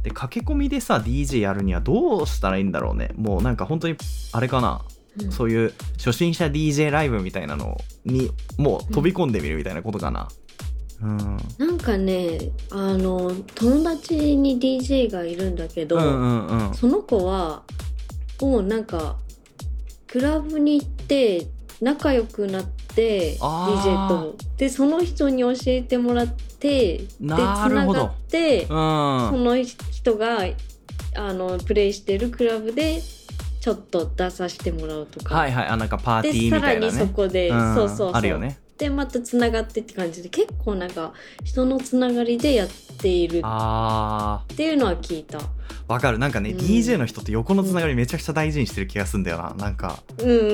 [0.03, 3.11] で駆け込みでさ DJ やるにはどうしたらいいんだろうね。
[3.15, 3.95] もうなんか本当に
[4.33, 4.81] あれかな
[5.21, 5.31] うん。
[5.31, 10.27] そういう初心者 DJ ライブみたいなのにもう飛び込んでみるみたいなことかな。
[11.01, 11.37] うん。
[11.57, 12.39] なんかね
[12.71, 16.73] あの友達に DJ がいるんだけど、うんうんうん。
[16.73, 17.63] その子は
[18.41, 19.17] もうなんか
[20.07, 21.47] クラブに行って
[21.81, 24.35] 仲良くなって DJ と。
[24.57, 28.67] でその人に教えてもらってでつながってうん。
[28.67, 28.73] そ
[29.37, 30.45] の人が
[31.15, 33.01] あのプレイしてるクラブで
[33.63, 35.67] ちょっと出させてもらうとか、はいはい。
[35.67, 37.75] あなんかパーティーでみさらにそたいなねこで、うん。
[37.75, 38.11] そうそうそう。
[38.11, 38.59] あるよね。
[38.77, 41.13] でまたつながってって感じで結構なんか
[41.45, 43.39] 人のつながりでやっている。
[43.41, 45.37] あっていうのは聞いた。
[45.37, 45.47] ー
[45.87, 46.17] わかる。
[46.17, 46.57] なんかね、うん。
[46.57, 49.53] DJ の人って横のつながりめちゃくちゃ大事にしてる気がするんだよな。
[49.53, 50.03] なんか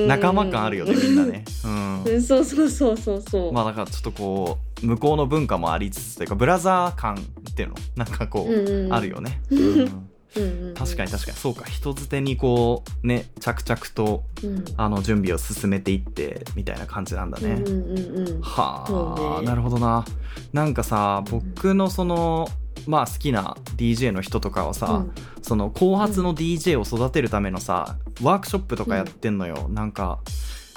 [0.06, 1.44] 仲間感あるよね みんなね。
[1.64, 2.04] うん。
[2.04, 2.22] うん。
[2.22, 3.52] そうそうそうそうそう。
[3.52, 8.94] まあだからちょっとこう向こうの文化もありつつというかブラザー感っていうのなんかこう、うんうんうん。
[8.94, 10.74] あるよね、 うんうんうんうん。
[10.74, 11.36] 確かに確かに。
[11.36, 14.64] そうか人づてにこうね着々とうん。
[14.76, 18.40] あの準備を進めていってみたいな感じなんだね、うんうんうんうん。
[18.40, 19.46] はあ、ね。
[19.46, 20.04] なるほどな。
[20.52, 22.48] なんかさ僕のその
[22.86, 25.04] まあ好きな DJ の人とかはさ、
[25.42, 30.20] その後発の DJ を育てるためのさワークショップとかやってんのよ、なんか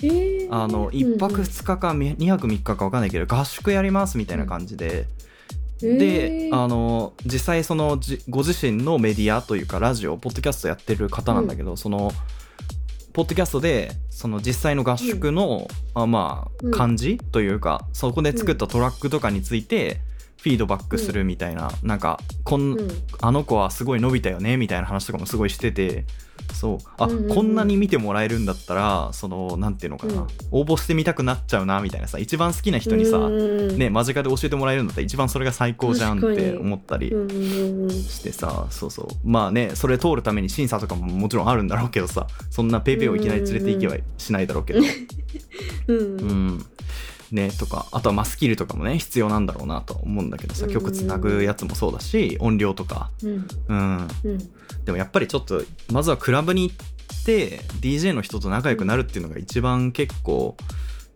[0.02, 0.54] うんえー。
[0.54, 5.08] あの1泊2日か2泊3日か分かんないけど合宿やりますみたいな感じで、
[5.84, 6.56] で、えー。
[6.56, 12.12] あの実際そのじご自身のメディアというかラジオポッドキャストやってる方なんだけど、その
[13.12, 16.74] ポッドキャストでその実際の合宿の、あまうん。
[16.74, 20.00] あ感じというか、そこで作ったトラックとかについて
[20.42, 22.90] フィードバックするみたいな、なんかこん、うん。
[23.22, 26.06] あの子はすごい伸びたよねみたいな話とかもすごいしてて
[26.54, 26.78] そう。
[26.98, 27.36] あ、うんうんうん。
[27.36, 30.28] こんなに見てもらえるんだったらそのなんていうのかな、うん。
[30.52, 39.08] 応募してみたくなっちゃうなみたいなさ一番好きな人にさ、うんね、間近で教えてもらえるんだったら一番それが最高じゃんって思ったりしてさそうそう。
[39.24, 44.80] まあねそれ通るために審査とかももちろんあるんだろうけどさそんなペイペイをいきなり連れて行けはしないだろうけど。
[45.88, 45.98] うん。
[45.98, 46.66] うん
[47.34, 53.10] ねとかあとはまあスキルとかもね必要なんだろうなと思うんだけどさ曲つなぐやつもそうだし音量とか。
[53.24, 53.48] うん。
[53.68, 54.08] うん。
[54.24, 54.38] うん。
[54.86, 60.56] でもやっぱりちょっとまずはクラブに行って DJ の人と仲良くなるっていうのが一番結構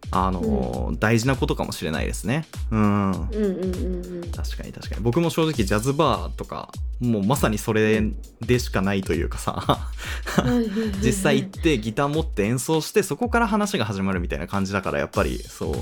[0.10, 2.45] あのー大事なことかもしれないですね。
[2.71, 3.12] うん。
[3.12, 4.32] うんうんうんうん。
[4.32, 5.01] 確かに確かに。
[5.01, 8.01] 僕も正直ジャズバーとかもうまさにそれ
[8.41, 9.89] でしかないというかさ。
[11.03, 15.71] 実際行ってギター持って演奏してそこから話が始まるみたいな感じだからやっぱりそう。
[15.73, 15.82] うん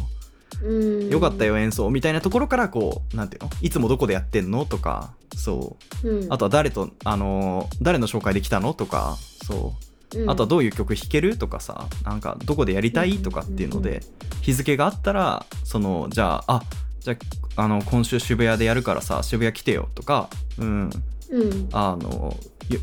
[1.10, 3.50] よかったよ演奏みたいなところからこうなんていうの？
[3.62, 4.66] いつもどこでやってんの？
[4.66, 6.10] とかそう。
[6.10, 6.34] うん。
[6.34, 8.74] あとは誰とあのー誰の紹介で来たの？
[8.74, 9.74] とかそ
[10.14, 10.22] う。
[10.22, 10.30] うん。
[10.30, 11.38] あとはどういう曲弾ける？
[11.38, 13.18] とかさなんかどこでやりたい？
[13.18, 14.02] とかっていうので
[14.42, 16.64] 日付があったらそのじゃああ
[17.00, 17.16] じゃ
[17.58, 19.90] ああの今週渋谷でやるからさ渋谷来てよ。
[19.94, 20.90] とかうん。
[21.32, 21.70] うん。
[21.74, 22.38] あの
[22.70, 22.80] よ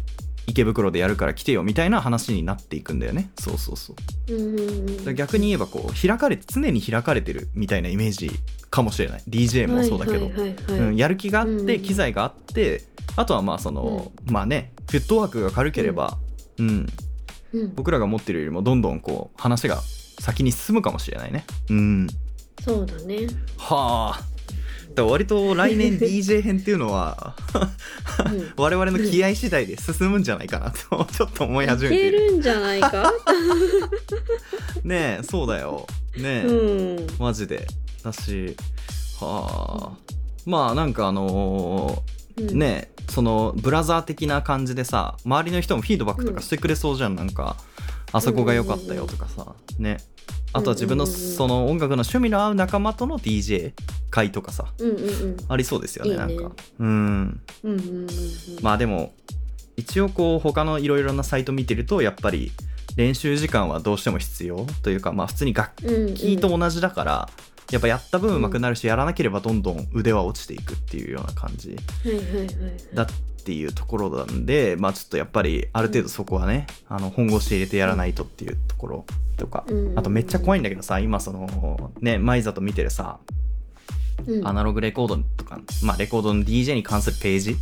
[0.47, 3.31] 池袋でやるから来てよみたいな話になっていくんだよね。
[3.39, 3.95] そうそうそ
[4.29, 5.11] う。
[5.11, 8.31] う逆に言えばこう開かれて常に開かれてるみたいなイメージ
[8.71, 9.23] かもしれない。
[9.29, 12.85] DJ もそうだけど、やる気があって、うん機材があって
[13.17, 16.19] あとはまあその、まあねフットワークが軽ければ、
[16.59, 16.87] うん、
[17.53, 17.75] うん。
[17.75, 19.81] 僕らが持ってるよりもどんどんこう話が
[20.21, 21.45] 先に進むかもしれないね。
[21.71, 22.07] うん。
[22.65, 23.27] そうだね。
[23.57, 24.32] はあ
[24.95, 27.35] だ割と来年 DJ 編っていうのは
[28.27, 28.53] うん。
[28.57, 32.19] 我々の気合次第で進むんじゃないかなとちょっと思い始めている。
[32.31, 33.13] るんじゃないか？
[34.85, 35.87] ねえそうだよ。
[36.17, 37.07] ねえ、うん。
[37.19, 37.67] マジで。
[38.03, 38.57] だし
[39.21, 40.13] はあ。
[40.45, 42.59] まあなんかあのーうん。
[42.59, 47.57] ねそのブラザー的な感じでさ周りの人もフィードバックとかしてくれそうじゃん、なんか
[48.13, 49.99] あそこが良かったよとかさ、ね
[50.53, 53.73] あとは自分のその音楽の趣味の合う仲間との DJ
[54.11, 55.37] 会とかさうんうんうん。
[55.49, 56.27] ありそうですよねいいね。
[56.27, 56.53] なんか。
[56.79, 56.89] うん。
[56.89, 58.09] うんうんうんうん
[58.63, 59.15] まあでも
[59.77, 62.53] 一応こう他のいろいろなサイト見てるとやっぱり
[62.97, 65.75] 練習時間はどうしても必要というかまあ普通に楽
[66.15, 67.29] 器と同じだから、
[67.71, 71.75] やっぱやった分上手くなるし、やらなければどんどん腕は落ちていくっていうような感じは
[72.11, 72.49] いはいはい。
[72.93, 73.07] だ
[73.43, 79.99] っていうところなんでまあちょっとやっぱりある程度そこはね、あの本腰入れてやらないとっていうところとか、うん。
[79.99, 83.19] あとめっちゃ怖いんだけどさ今そのねマイザと見てるさ
[84.27, 84.47] うん。
[84.47, 87.57] アナログレコードとか、まあ、レコードの DJ に関するページ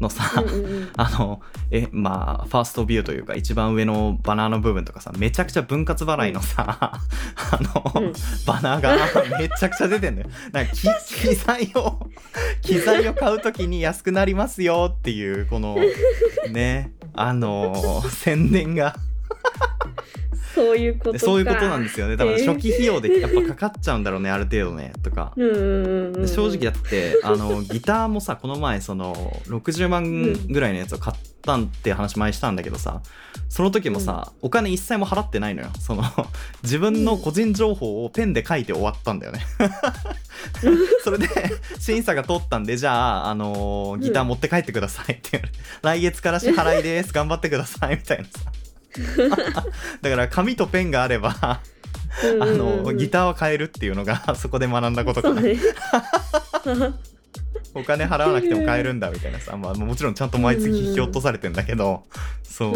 [0.00, 0.88] のさ、うんうんうん。
[0.96, 8.12] あのえまあファーストビューというか一番上のバナーの部分とかさめちゃくちゃ分割払いのさ、 あの、うん。
[8.46, 10.28] バナーがめちゃくちゃ出てんのよ。
[10.52, 12.08] なんか機機材を
[12.62, 15.76] 機材を買う時に安くなりますよっていうこの
[16.50, 18.96] ねあの宣伝が
[20.58, 21.18] そういうことか。
[21.20, 22.16] そういうことなんですよね。
[22.16, 22.46] だからえー。
[22.48, 25.32] 初期費用でやっぱかかっちゃうんだろうねある程度ねとか。
[25.36, 29.14] 正直だってあのギターもさこの前その
[29.46, 33.02] 60万ぐらいのやつを買ったんって話前したんだけどさ
[33.48, 35.68] その時もさ、お金一切も払ってないのよ。
[35.80, 36.04] その
[36.62, 39.40] 自分の個人情報をペンで書いて終わったんだよね。
[41.02, 41.28] それで
[41.78, 47.12] 審査が通ったんでじゃあ、あのギター持って帰ってくださいって言われて、来月から支払いです。
[47.12, 48.30] 頑張ってくださいみたいなさ
[50.02, 51.60] だから紙とペンがあればあ
[52.46, 55.42] のギターは買えるっていうのが そこで学んだことかな
[57.74, 62.04] お金払わなくても買えるんだみたいなさ、まあ、もちろんちゃんと毎月引き落とされてんだけど、
[62.42, 62.72] そう。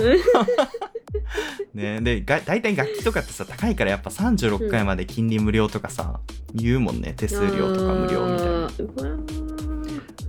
[1.75, 6.21] ね、でが大体楽器とかってさ高いからやっぱ36回まで金利無料とかさ、
[6.55, 7.15] 言うもんね。
[7.17, 8.53] 手数料とか無料みたいな。
[9.17, 9.23] な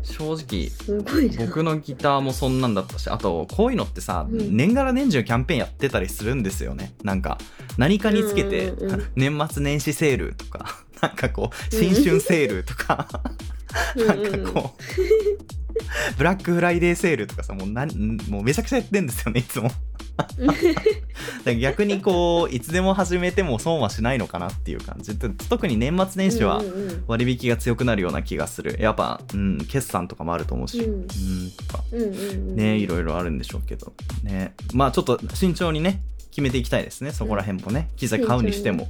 [0.03, 4.55] 正直すごいな僕のギターもそんなんだったしあとこういうのってさ、うん。
[4.55, 6.93] 年がら年中キャンペーンやってたりするんですよね。
[7.03, 7.37] なんか
[7.77, 9.11] 何かにつけて、うんうんうん。
[9.15, 13.07] 年末年始セールとか なんかこう新春セールとか、
[13.95, 19.71] なんかこう、ブラックフライデーセールとかさ、もうなんもうめちゃくちゃやってんですよね、いつも。
[21.59, 25.17] 逆にこう、いつでも始めても損はしないのかなっていう感じ。
[25.17, 26.61] で特に年末年始は
[27.07, 28.77] 割引が強くなるような気がする。
[28.79, 31.07] やっぱ、うん、決算とかもあると思うし、うんうん、
[31.51, 31.83] とか。
[31.91, 33.93] うんうんうんね、いろいろあるんでしょうけど。
[34.23, 34.53] ね。
[34.73, 37.89] まあちょっと慎重にね、決めていきたいですね、そこら辺もね。
[37.95, 38.87] 機材買うにしても。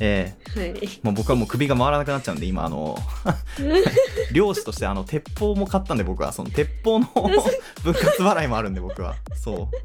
[0.00, 2.96] ええはいもう僕はもう首が回らなくなっちゃうんで、今、あの、
[4.32, 7.06] 漁師として、あの、鉄砲も買ったんで、僕は、その鉄砲の
[7.84, 9.16] 分割払いもあるんで、僕は。
[9.34, 9.76] そう。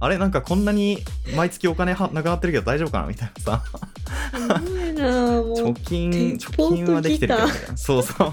[0.00, 0.98] あれ、なんかこんなに
[1.36, 3.62] 毎月お金はなくなってるけど大丈夫かなみたいなさ。
[4.32, 8.32] 貯金、貯金はできてるけど、ねギ、そうそう。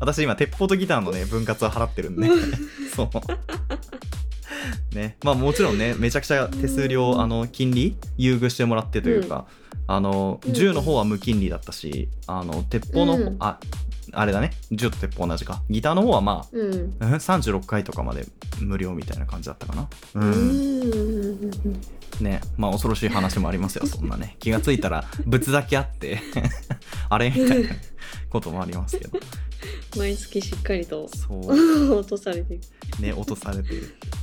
[0.00, 2.28] 私今、鉄砲とギターのね、分割は払ってるんで、
[2.94, 3.10] そう。
[4.96, 9.46] ね、まあもちろんね、めちゃくちゃ手数料、あの、金利、優遇してもらってというか、
[9.86, 13.36] あの、うん銃の方は無金利だったし、あの、鉄砲の、うん。
[13.38, 13.60] あ、
[14.18, 15.62] あれだね、銃と鉄砲同じか。
[15.68, 18.26] ギターの方はまあ、うんうん？36回とかまで
[18.60, 19.88] 無料みたいな感じだったかな。
[20.14, 20.20] う。
[20.20, 21.80] うんんうん
[22.20, 24.36] ね、まあ恐ろしい話もありますよ、 そんなね。
[24.38, 26.20] 気がついたら、物だけあって、
[27.10, 27.70] あれみたいな
[28.30, 29.18] こともありますけど。
[29.96, 31.98] 毎月しっかりとそう。
[31.98, 33.80] 落とされていくね落とされてるい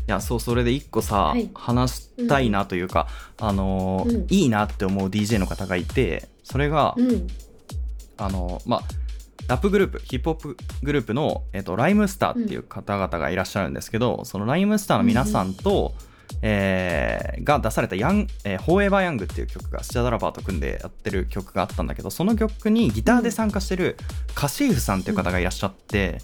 [0.08, 7.28] やそうそれで一個さ、はい話したいなというか、あのーうんいいなって思う DJ の方がいてそれが、うん
[8.18, 8.84] あのーまあ
[9.48, 15.94] ラップグループヒップホップグループの、えっとライムスターっていう方々がいらっしゃるんですけど、そのライムスターの皆さんと、
[16.42, 23.98] えーが出されたヤン、えー、フォーエバーヤングっていう曲がスチャダラバーと組んでやってる曲があったんだけどその曲にギターで参加してる
[24.34, 26.20] カシーフさんっていう方がいらっしゃって、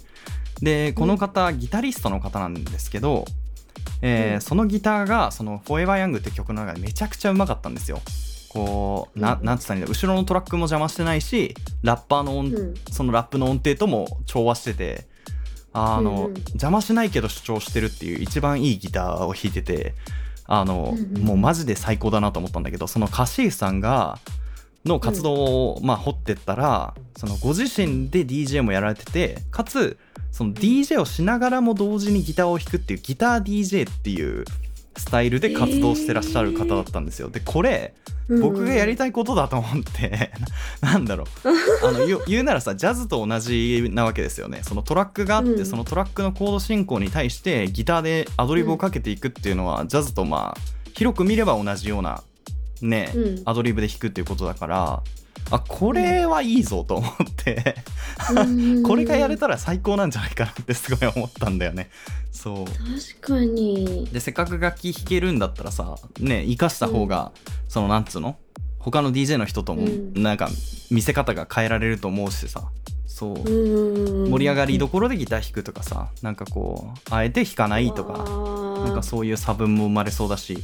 [0.62, 3.24] でこの方ギタリストの方なんですけど、
[4.02, 4.40] えーうん。
[4.40, 8.00] そのギターがその「フォーエバーヤングって曲の中でめちゃくちゃうまかったんですよ。
[8.50, 9.44] こうなうん。
[9.44, 12.74] なんつったらいいんだ後ろのトラックも邪魔してないしラッパーの音、うん。
[12.90, 15.06] そのラップの音程とも調和してて
[15.72, 16.34] あの、うんうん。
[16.48, 19.94] 邪魔しないけど主張してるっていう一番いいギターを弾いてて
[20.46, 21.22] あの、うんうん。
[21.22, 24.18] もうマジで最高だなと思ったんだけどそのカシーフさんが
[24.84, 29.98] の活動を、まあ、掘ってったらそのご自身で DJ もやられててかつ
[30.32, 34.44] その DJ をしながらも同時にギターを弾くっていうギター DJ っていう
[34.96, 37.30] スタイルで活動してらっしゃる方だったんですよ。
[37.30, 37.94] でこれ
[38.38, 40.30] 僕がやりたいことだと思って、
[40.80, 41.26] なんだろう。
[41.86, 44.60] あの言うならさジャズと同じなわけですよね。
[44.62, 45.66] そのトラックがあって、うん。
[45.66, 50.60] そのトラックのコード進行に対してギターでアドリブをかけていくっていうのは、ジャズとまあ
[50.94, 52.22] 広く見れば同じような
[52.80, 53.42] ね、うん。
[53.46, 55.02] アドリブで弾くっていうことだから
[55.50, 57.76] あこれはいいぞと思って。
[58.84, 61.90] これがやれたら最高なんじゃないかなってすごい思ったんだよね。
[62.30, 62.64] そう。
[62.66, 64.08] 確かに。
[64.12, 67.32] でせっかく楽器弾けるんだったらさね生かした方が、
[67.68, 68.36] そのなんつうの？
[68.78, 70.22] 他の DJ の人ともうん。
[70.22, 70.48] なんか
[70.90, 72.70] 見せ方が変えられると思うしさ。
[73.06, 73.36] そう。
[74.30, 78.22] 盛盛り上がりどころでギター弾くとかさなんかこうあえて弾かないとかか
[78.84, 80.58] なんかそういう差分も生まれそうだし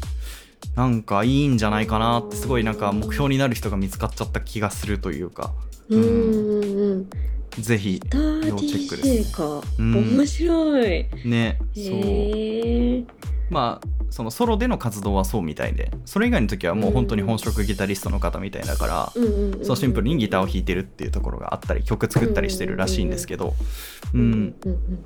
[0.75, 5.53] なんかいいんじゃないかなってすごいなんか目標になる人が見つかっちゃった気がするというか。
[5.89, 7.11] うんうんうん
[7.59, 9.33] ぜひ要チェックです。
[9.33, 9.63] か。
[9.79, 10.17] うん。
[10.17, 11.07] 面白い。
[11.25, 13.07] ねそう。
[13.49, 15.91] まあそのソロでの活動はそうみたいで。
[16.05, 19.13] それ以外の時はもう本当に本職ギタリストの方みたいだから、
[19.63, 23.55] そうシンプルにギターを弾いてるっていうところがあったり曲作ったりしてるらしいんですけど、
[24.13, 24.99] ううんんうんうん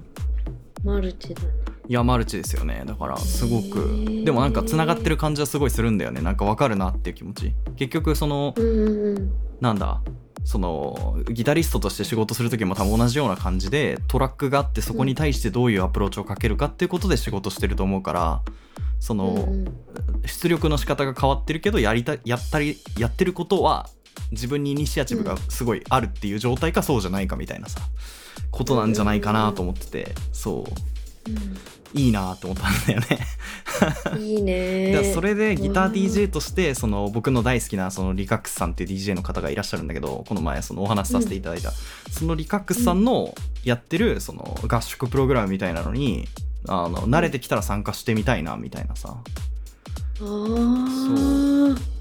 [0.82, 1.48] マルチだね。
[1.88, 2.84] いやマルチですよね。
[2.86, 4.24] だからすごく。
[4.24, 6.20] でもなんかつながってる感じはすごいするんだよね。
[6.20, 7.52] なんかわかるなっていう気持ち。
[7.76, 9.32] 結局そのうんうんうん。
[9.60, 10.00] なんだ？
[10.44, 18.42] そのギタリストとして仕事する時も多分同じような感じでトラックがあってそこに対してどういうアプローチをかけるかっていうことで仕事してると思うから
[19.00, 19.74] その、うん
[20.26, 23.88] 出力の仕方が変わってるけどやりたやったりやってることは
[24.32, 27.80] 自分にイニシアチブがすごいあるっていう状態かそうじゃないかみたいなさ
[28.50, 30.90] ことなんじゃないかなと思っててそう。
[31.92, 33.06] いいなと思ったんだよね。
[34.12, 35.10] うんいいね。
[35.14, 41.72] それでギター DJ としてその僕の大好きなそのリカックスさんっていう DJ の方がいらっしゃるんだけどこの前そのお話しさせていただいた、
[42.10, 43.34] そのリカックスさんの
[43.64, 46.28] やってるその合宿プログラムみたいなのに
[46.68, 49.16] あの慣れてきたら参加してみたいなみたいなさ。
[50.22, 51.99] ああ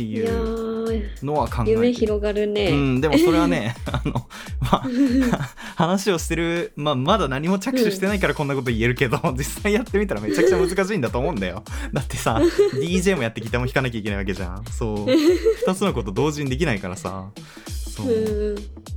[0.00, 4.26] っていうーのは考えて夢広がるね、うん、でもそれはね あの、
[4.60, 11.62] まあ、話をしてる、まあ、まだ何も着手してないからこんなこと言えるけど、実際やってみたらめちゃくちゃ難しいんだと思うんだよ。
[11.92, 12.40] だってさ
[12.74, 14.64] DJ もやってギターも弾かなきゃいけないわけじゃん。
[14.70, 15.06] そう。
[15.68, 17.30] 2つのこと同時にできないからさ。
[17.68, 18.06] そう。
[18.06, 18.90] うん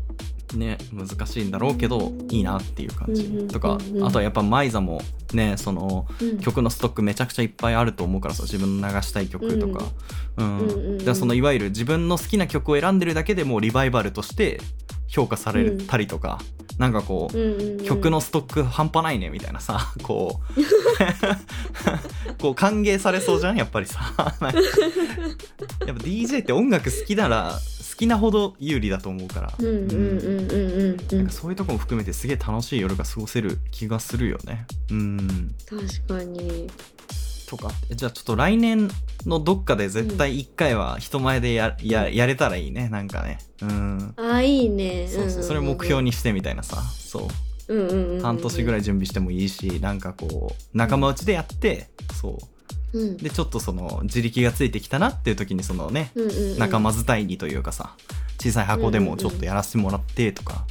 [0.54, 3.24] ね難しいんだろうけどいいなっていう感じ。
[3.24, 5.02] うんとかうんあとはやっぱマイザも
[5.34, 6.40] ねそのうん。
[6.40, 9.86] 曲のストックめちゃくちゃいっぱいあると思うからさ自分の流したい曲とか、
[10.38, 10.58] うん。
[10.58, 10.68] うん。
[10.68, 14.60] うんうんだからそのいわゆる自分の好きな曲を選んでるだけでもうリバイバルとして
[15.08, 16.40] 評価されたりとか、
[16.80, 17.86] なんかこう、うんうんうん。
[17.86, 19.94] 曲のストック半端ないねみたいなさ。
[20.02, 24.14] こ うこう歓迎されそうじゃんやっぱりさ。
[24.18, 31.18] やっぱ DJ って音楽好きなら好きなほど有利だと思うから、うんうんうんうんうんうん。
[31.18, 34.66] なんかそういうとこも含めてすげえ楽しい夜が過ごせる気がするよね。
[34.92, 36.70] うん確かに。
[37.48, 37.72] とか。
[37.92, 38.90] じゃあちょっと来年
[39.26, 42.90] のどっかで絶対1回は人前でや,、ややれたらいいね。
[42.90, 43.40] なんかね。
[43.62, 44.14] うん。
[44.18, 45.08] あいいね。
[45.08, 45.44] そうそう。
[45.44, 46.82] それ目標ににしてみたいなさ。
[46.82, 47.28] そう。
[47.68, 52.53] うんうんうん半年ぐらいい準備してもいいしなんかこう仲間内でやってそう
[52.94, 53.18] うん。
[53.18, 56.58] でちょっとその自力がついてきたなっていう時にそのねうんうんうん。
[56.60, 57.96] 仲間伝いにというかさ
[58.40, 60.66] 小さい箱でもちょっとやらせてもらってとか、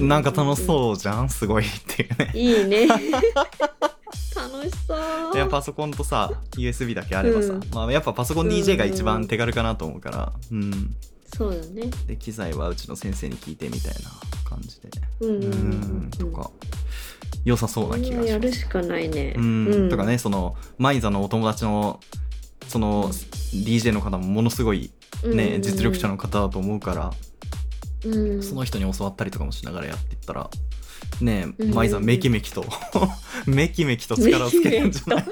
[0.00, 1.28] なんか楽そうじゃん？
[1.30, 2.32] すごいっていうね。
[2.34, 2.86] いいね。
[4.34, 4.94] 楽しそ
[5.30, 5.34] う。
[5.34, 7.60] でパソコンとさ USB だけあればさ、うん。
[7.72, 10.96] まあ、やっぱパソコンうん DJ が一番手軽かなと思うから、うん、
[11.36, 11.90] そうだね。
[12.06, 14.10] で機材はうちの先生に聞いてみたいな
[14.48, 14.88] 感じで。
[15.20, 16.06] ううんうんうん。
[16.06, 16.50] んとか
[17.44, 18.28] 良さそうな気がします。
[18.28, 19.34] やるしかないね。
[19.36, 19.88] うん。
[19.88, 22.00] とかねそのマイザのお友達の
[22.68, 24.90] その DJ の方もものすごい
[25.24, 27.12] ね、実力者の方だと思うから、
[28.04, 28.42] うん。
[28.42, 30.50] その人に教わったりとかもしながらやっていったら
[31.20, 32.64] ねうんマイザめきめきと
[33.46, 35.24] めきめきと力をつけるんじゃない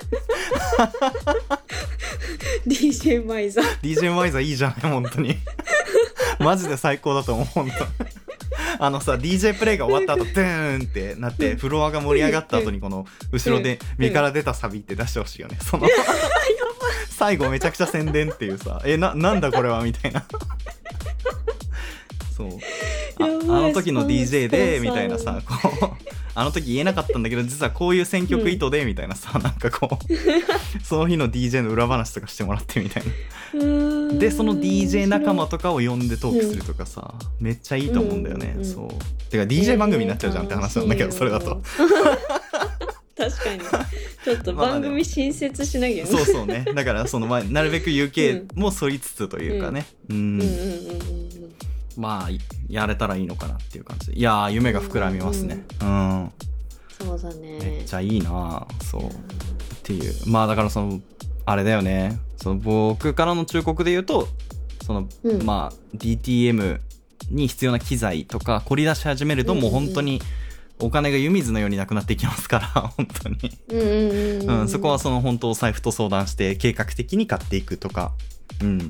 [2.66, 3.80] ？DJ マイザー。
[3.80, 5.36] DJ マイザいいじゃない本当に。
[6.40, 8.23] マジで最高だと思う本当
[8.78, 15.58] あのさ DJ プレイが終わった後ドゥーンってなってフロアが盛り上がった後に この後ろで身から出たサビって出してほしいよね。
[15.62, 15.86] その
[17.10, 19.82] 最後めちゃくちゃ宣伝っていうさえななんだこれは？
[19.82, 20.24] みたいな
[22.36, 22.48] そう。
[23.22, 25.54] あの時の DJ でみたいなさこ
[25.86, 25.90] う
[26.34, 34.18] あの時言えなかったんだけど実はこういう選曲意図でみたいなさ、 なんかこうその日の DJ の裏話とかしてもらってみたいな。
[34.18, 39.30] でその DJ 仲間とかを呼んでトークするとかさ、めっちゃいいと思うんだよね、うんうんそう。
[39.30, 41.62] てか DJ 番組になっちゃうじゃんって話なんだけど、それだと。
[43.16, 43.60] 確かに。
[44.24, 46.10] ちょっと番組新設しなきゃね。
[46.10, 46.64] そうそうね。
[46.74, 49.86] だからその、まあ、なるべく UK も沿いつつというかね。
[50.10, 51.18] うん、うんうんうん。
[51.18, 51.23] うん
[51.96, 52.28] まあ
[52.68, 54.12] やれたらいいのかなっていう感じ。
[54.12, 55.64] でいやー夢が膨らみますね。
[55.80, 56.32] うん、
[56.98, 59.02] そうだめっねちゃいいなそう。
[59.04, 59.10] っ
[59.82, 60.12] ていう。
[60.26, 61.00] まあだからその
[61.46, 62.18] あれだよね。
[62.36, 64.28] その僕からの忠告で言うと
[64.84, 65.42] その、うん。
[65.44, 66.80] まあ DTM
[67.30, 70.20] に必要な機材とか凝り出し始めるとうんうんもう本当に
[70.80, 72.66] お金が湯水のようになくなっていきますから
[72.96, 73.38] 本当に、
[73.68, 78.12] うんうんうんう、うんんそこはその本当お財布と相談して計画的に買っていくとか、
[78.60, 78.88] うん、はい。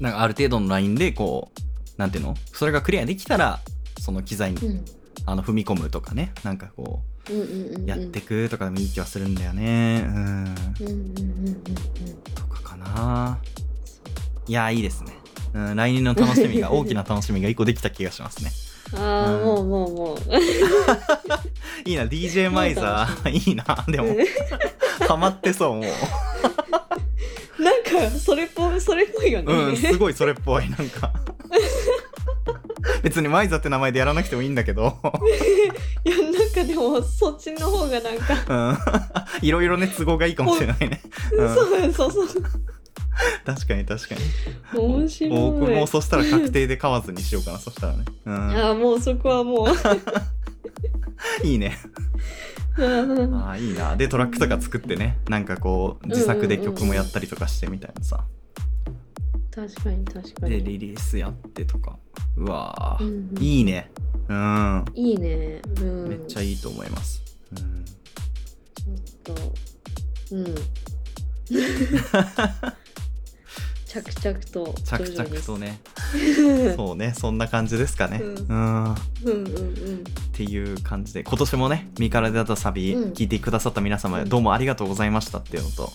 [0.00, 1.60] なんかある程度のラインでこう
[2.00, 2.34] なんていうの？
[2.52, 3.60] それがクリアできたら
[4.00, 4.84] その機材に、うん。
[5.26, 6.32] あの踏み込むとかね。
[6.42, 10.02] なんかこうやってくとかでもいい気はするんだよね。
[10.06, 10.54] うん。
[12.34, 13.38] とかかな。
[14.48, 15.12] いやいいですね、
[15.54, 18.50] うん、来年の楽しみが 大きな楽しみが一個できた気がしますね。
[18.98, 20.18] ああ、うんもうもうもう。
[21.84, 23.30] いいな DJ マイザー。
[23.30, 24.16] いいなでも。
[25.06, 25.84] ハマってそうもう
[27.60, 31.12] なんかそれっぽいそれっぽいよね、うんすごいそれっぽいなんか。
[33.02, 34.98] 別にマイザって名前でやらなくてもいいんだけど。
[36.04, 38.78] いやなんかでもそっちの方がなんか、
[39.40, 39.46] うん。
[39.46, 41.02] いろいろね都合がいいかもしれないね、
[41.32, 41.54] うん、
[41.92, 42.42] そうそうそう。
[43.44, 44.20] 確かに確かに。
[44.78, 45.30] 面白い。
[45.30, 51.46] 僕もそしたら確定で買わずにしようかなそしたらね、うああもうそこはもう。
[51.46, 51.78] ん、 いいね。
[51.84, 52.06] う
[52.56, 53.96] んああいいな。
[53.96, 55.18] でトラックとか作ってね。
[55.28, 58.24] なんかこう自作で曲もやったりとかしてみたいなさ、
[59.50, 61.98] 確かに確かでにリリースやってとか。
[62.36, 63.42] うわー、うんうん。
[63.42, 63.90] いいね。
[64.28, 64.84] うん。
[64.94, 65.60] いいね。
[65.80, 66.08] うん。
[66.08, 67.22] めっちゃいいと思います、
[67.52, 69.54] うん、ちょっと。
[70.32, 70.54] うん
[73.90, 75.80] 着々と着徐々とね。
[76.38, 77.12] うん そうね。
[77.18, 78.36] そんな感じですかね、うん。
[78.36, 78.54] う
[78.90, 78.92] ん。
[78.92, 80.04] っうんうん。
[80.32, 81.24] ていう感じで。
[81.24, 83.12] 今年もね身から出たサビうん。
[83.12, 85.92] 聞いてくださった皆様どうもありがとうございましたっていうのと、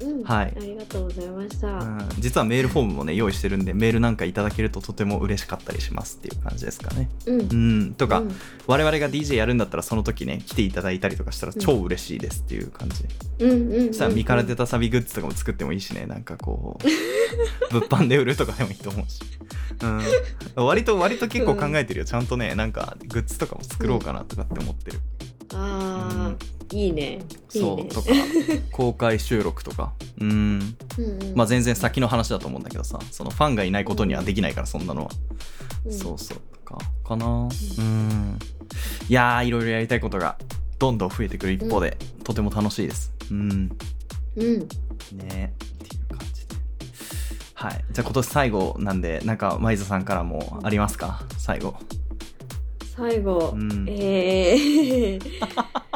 [0.00, 0.22] うん。
[0.22, 0.54] はい。
[0.56, 7.08] ありがとうございました、うん、実はメールフォームもね用意してるんでメールなんかいただけるととても嬉しかったりしますっていう感じですかね。
[7.26, 7.40] うん。
[7.40, 7.94] うん。
[7.94, 8.34] とか、うん。
[8.66, 13.04] 我々が DJ やるんだったらその時ね来ていただいたりとかしたら超嬉しいですっていう感じ、
[13.88, 16.06] そしたら身から出たサビグッズとかも作ってもいいしね。
[16.06, 19.20] なんかこう物販で売るとかでもいいと思うし、
[20.56, 22.06] うん、割と割と結構考えてるよ。
[22.06, 25.00] ちゃんとねなんかグッズとかも作ろうかなとかって思ってる、
[25.54, 27.20] ああ、いいね。
[27.48, 28.08] そうとか
[28.72, 29.92] 公開収録とか。
[30.20, 30.76] うん。
[30.98, 31.34] うんうん。
[31.34, 35.10] まあ全然先の話だと思うんだけどさそのファンがいないことにはできないからそんなのは、
[35.84, 35.92] うん。
[35.92, 36.38] そうそう。
[36.64, 37.26] かかな。
[37.26, 38.38] うん。
[39.08, 40.38] いやーいろいろやりたいことが
[40.78, 43.12] どんどん増えてくる一方で、とても楽しいです。
[43.30, 43.70] うん。
[44.36, 44.58] うん。
[44.58, 45.54] ね。
[45.64, 46.56] っていう感じで。
[47.54, 47.84] はい。
[47.92, 51.22] じゃあ今年最後なんでなんか舞イさんからもありますか？
[51.38, 51.74] 最後。
[52.96, 53.86] 最後、うん。
[53.88, 55.20] えー、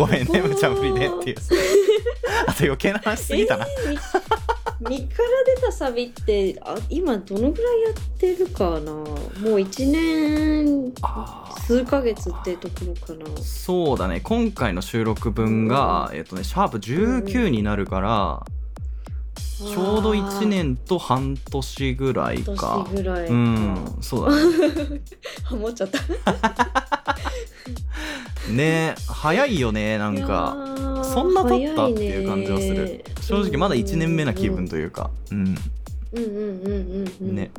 [0.00, 1.36] ごめんね無茶ぶりでっていう。
[2.46, 3.98] あと余計な話すぎたな、えー
[4.80, 8.92] み身から出たサビってあ今どのぐらいやってるかな？
[8.92, 9.14] もう
[9.58, 10.92] 1年
[11.66, 13.42] 数ヶ月ってところかな。
[13.42, 14.20] そうだね。
[14.20, 18.42] 今回の収録分が、えっとねシャープ19になるから、
[19.60, 22.86] ちょうど1年と半年ぐらいか。
[22.90, 24.42] 年ぐらいか、うんそうだね。
[25.44, 25.98] ハモっちゃった。
[28.50, 30.56] ね早いよねなんか。
[31.04, 33.04] そんな経ったっていう感じはする。
[33.20, 35.10] 正直まだ1年目な気分というか。
[35.30, 35.54] うん。
[36.12, 37.36] うんうんうんうんうん。
[37.36, 37.50] ね。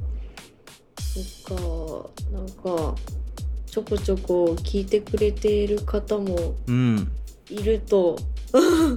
[1.00, 2.96] そっかなんか
[3.68, 7.12] ちょこちょこ聞いてくれている方もうん。
[7.50, 8.18] いると。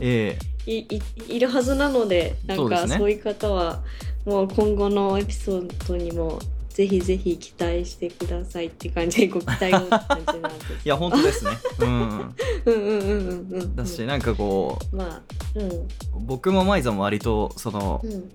[0.00, 3.82] ええいいいるはずなのでなんかそういう方は
[4.24, 6.38] もう今後のエピソードにも
[6.74, 10.00] ぜひぜひ期待してくださいって感じでご期待を感
[10.32, 10.72] じなんです。
[10.84, 11.50] いや本当ですね。
[11.78, 11.88] うん。
[11.88, 12.34] うん
[12.64, 15.22] うんうんうんうんだしなんかこまあ
[15.54, 15.70] うん。
[15.70, 15.86] う
[16.18, 18.30] 僕も舞イも割とそのうん。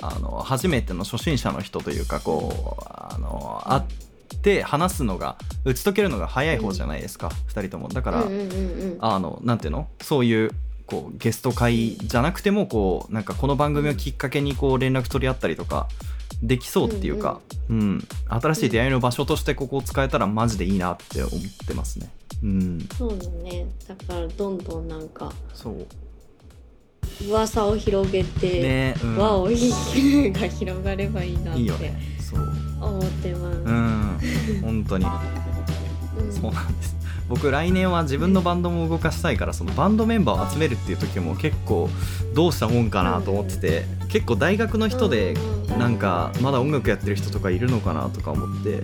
[0.00, 3.82] あの初めての初心者の人というかこうあの会っ
[4.40, 7.88] て話すのが打ち解けるのが早い方じゃないですか、2人とも。
[7.88, 8.98] だから、うんうんうんうん。
[9.00, 9.88] あのなんていうの？
[10.00, 10.50] そういう
[10.86, 15.88] こうゲスト会じゃなくてもこうなんかこの番組をきっかけにこう連絡取り合ったりとか
[16.42, 22.10] できそうっていうか、うん新しい出会いの場所としてここを使えたらマジでいいなって思ってますね。
[22.42, 23.66] うん、そうだね。
[23.88, 25.86] だからどんどんなんかそう。
[27.28, 31.96] 噂を広げて、ね、うん、輪をが広がればいいなっていいよね。
[32.20, 32.40] そう。
[32.80, 33.58] 思ってます。
[33.58, 34.18] うん。
[34.62, 35.06] 本当に。
[36.18, 36.32] うん。
[36.32, 36.96] そうなんです
[37.28, 41.88] 僕来年は自分のバンドも動かしたいからそのバンドメンバーを集めるっていう時も結構
[42.34, 45.34] どうしたもんかなと思ってて結構大学の人で
[45.78, 48.82] なんかまだ音楽やってる人とかいるのかなとか思って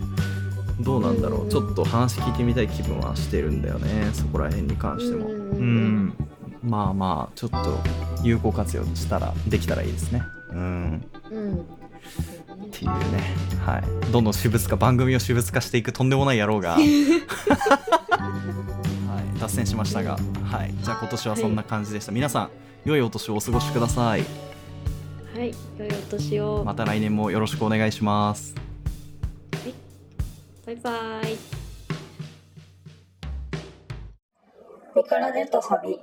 [0.80, 1.49] どうなんだろう。
[1.49, 4.11] ちょっと話聞いてみたい気分はしてるんだよね。
[4.14, 5.28] そこら辺に関しても。
[5.28, 5.34] うん。
[5.34, 6.14] うん。
[6.62, 7.78] まあまあちょっと
[8.22, 10.22] 有効活用したらできたらいいですね。
[10.53, 11.05] うん。
[11.30, 11.80] うん
[12.65, 13.35] っていうね。
[13.65, 13.83] はい。
[14.13, 16.85] どんどん私物化番組を私物化していくとんでもない野郎がはい
[19.41, 20.17] 脱線しましたが
[20.51, 20.75] はい。
[20.83, 22.51] じゃあ今年はそんな感じでした、皆さん
[22.85, 24.25] 良いお年をお過ごしください。
[25.35, 26.65] はい、良いお年を。
[26.65, 28.55] また来年もよろしくお願いします。
[30.67, 31.37] バイバイ。
[34.95, 35.99] 身から出たサビ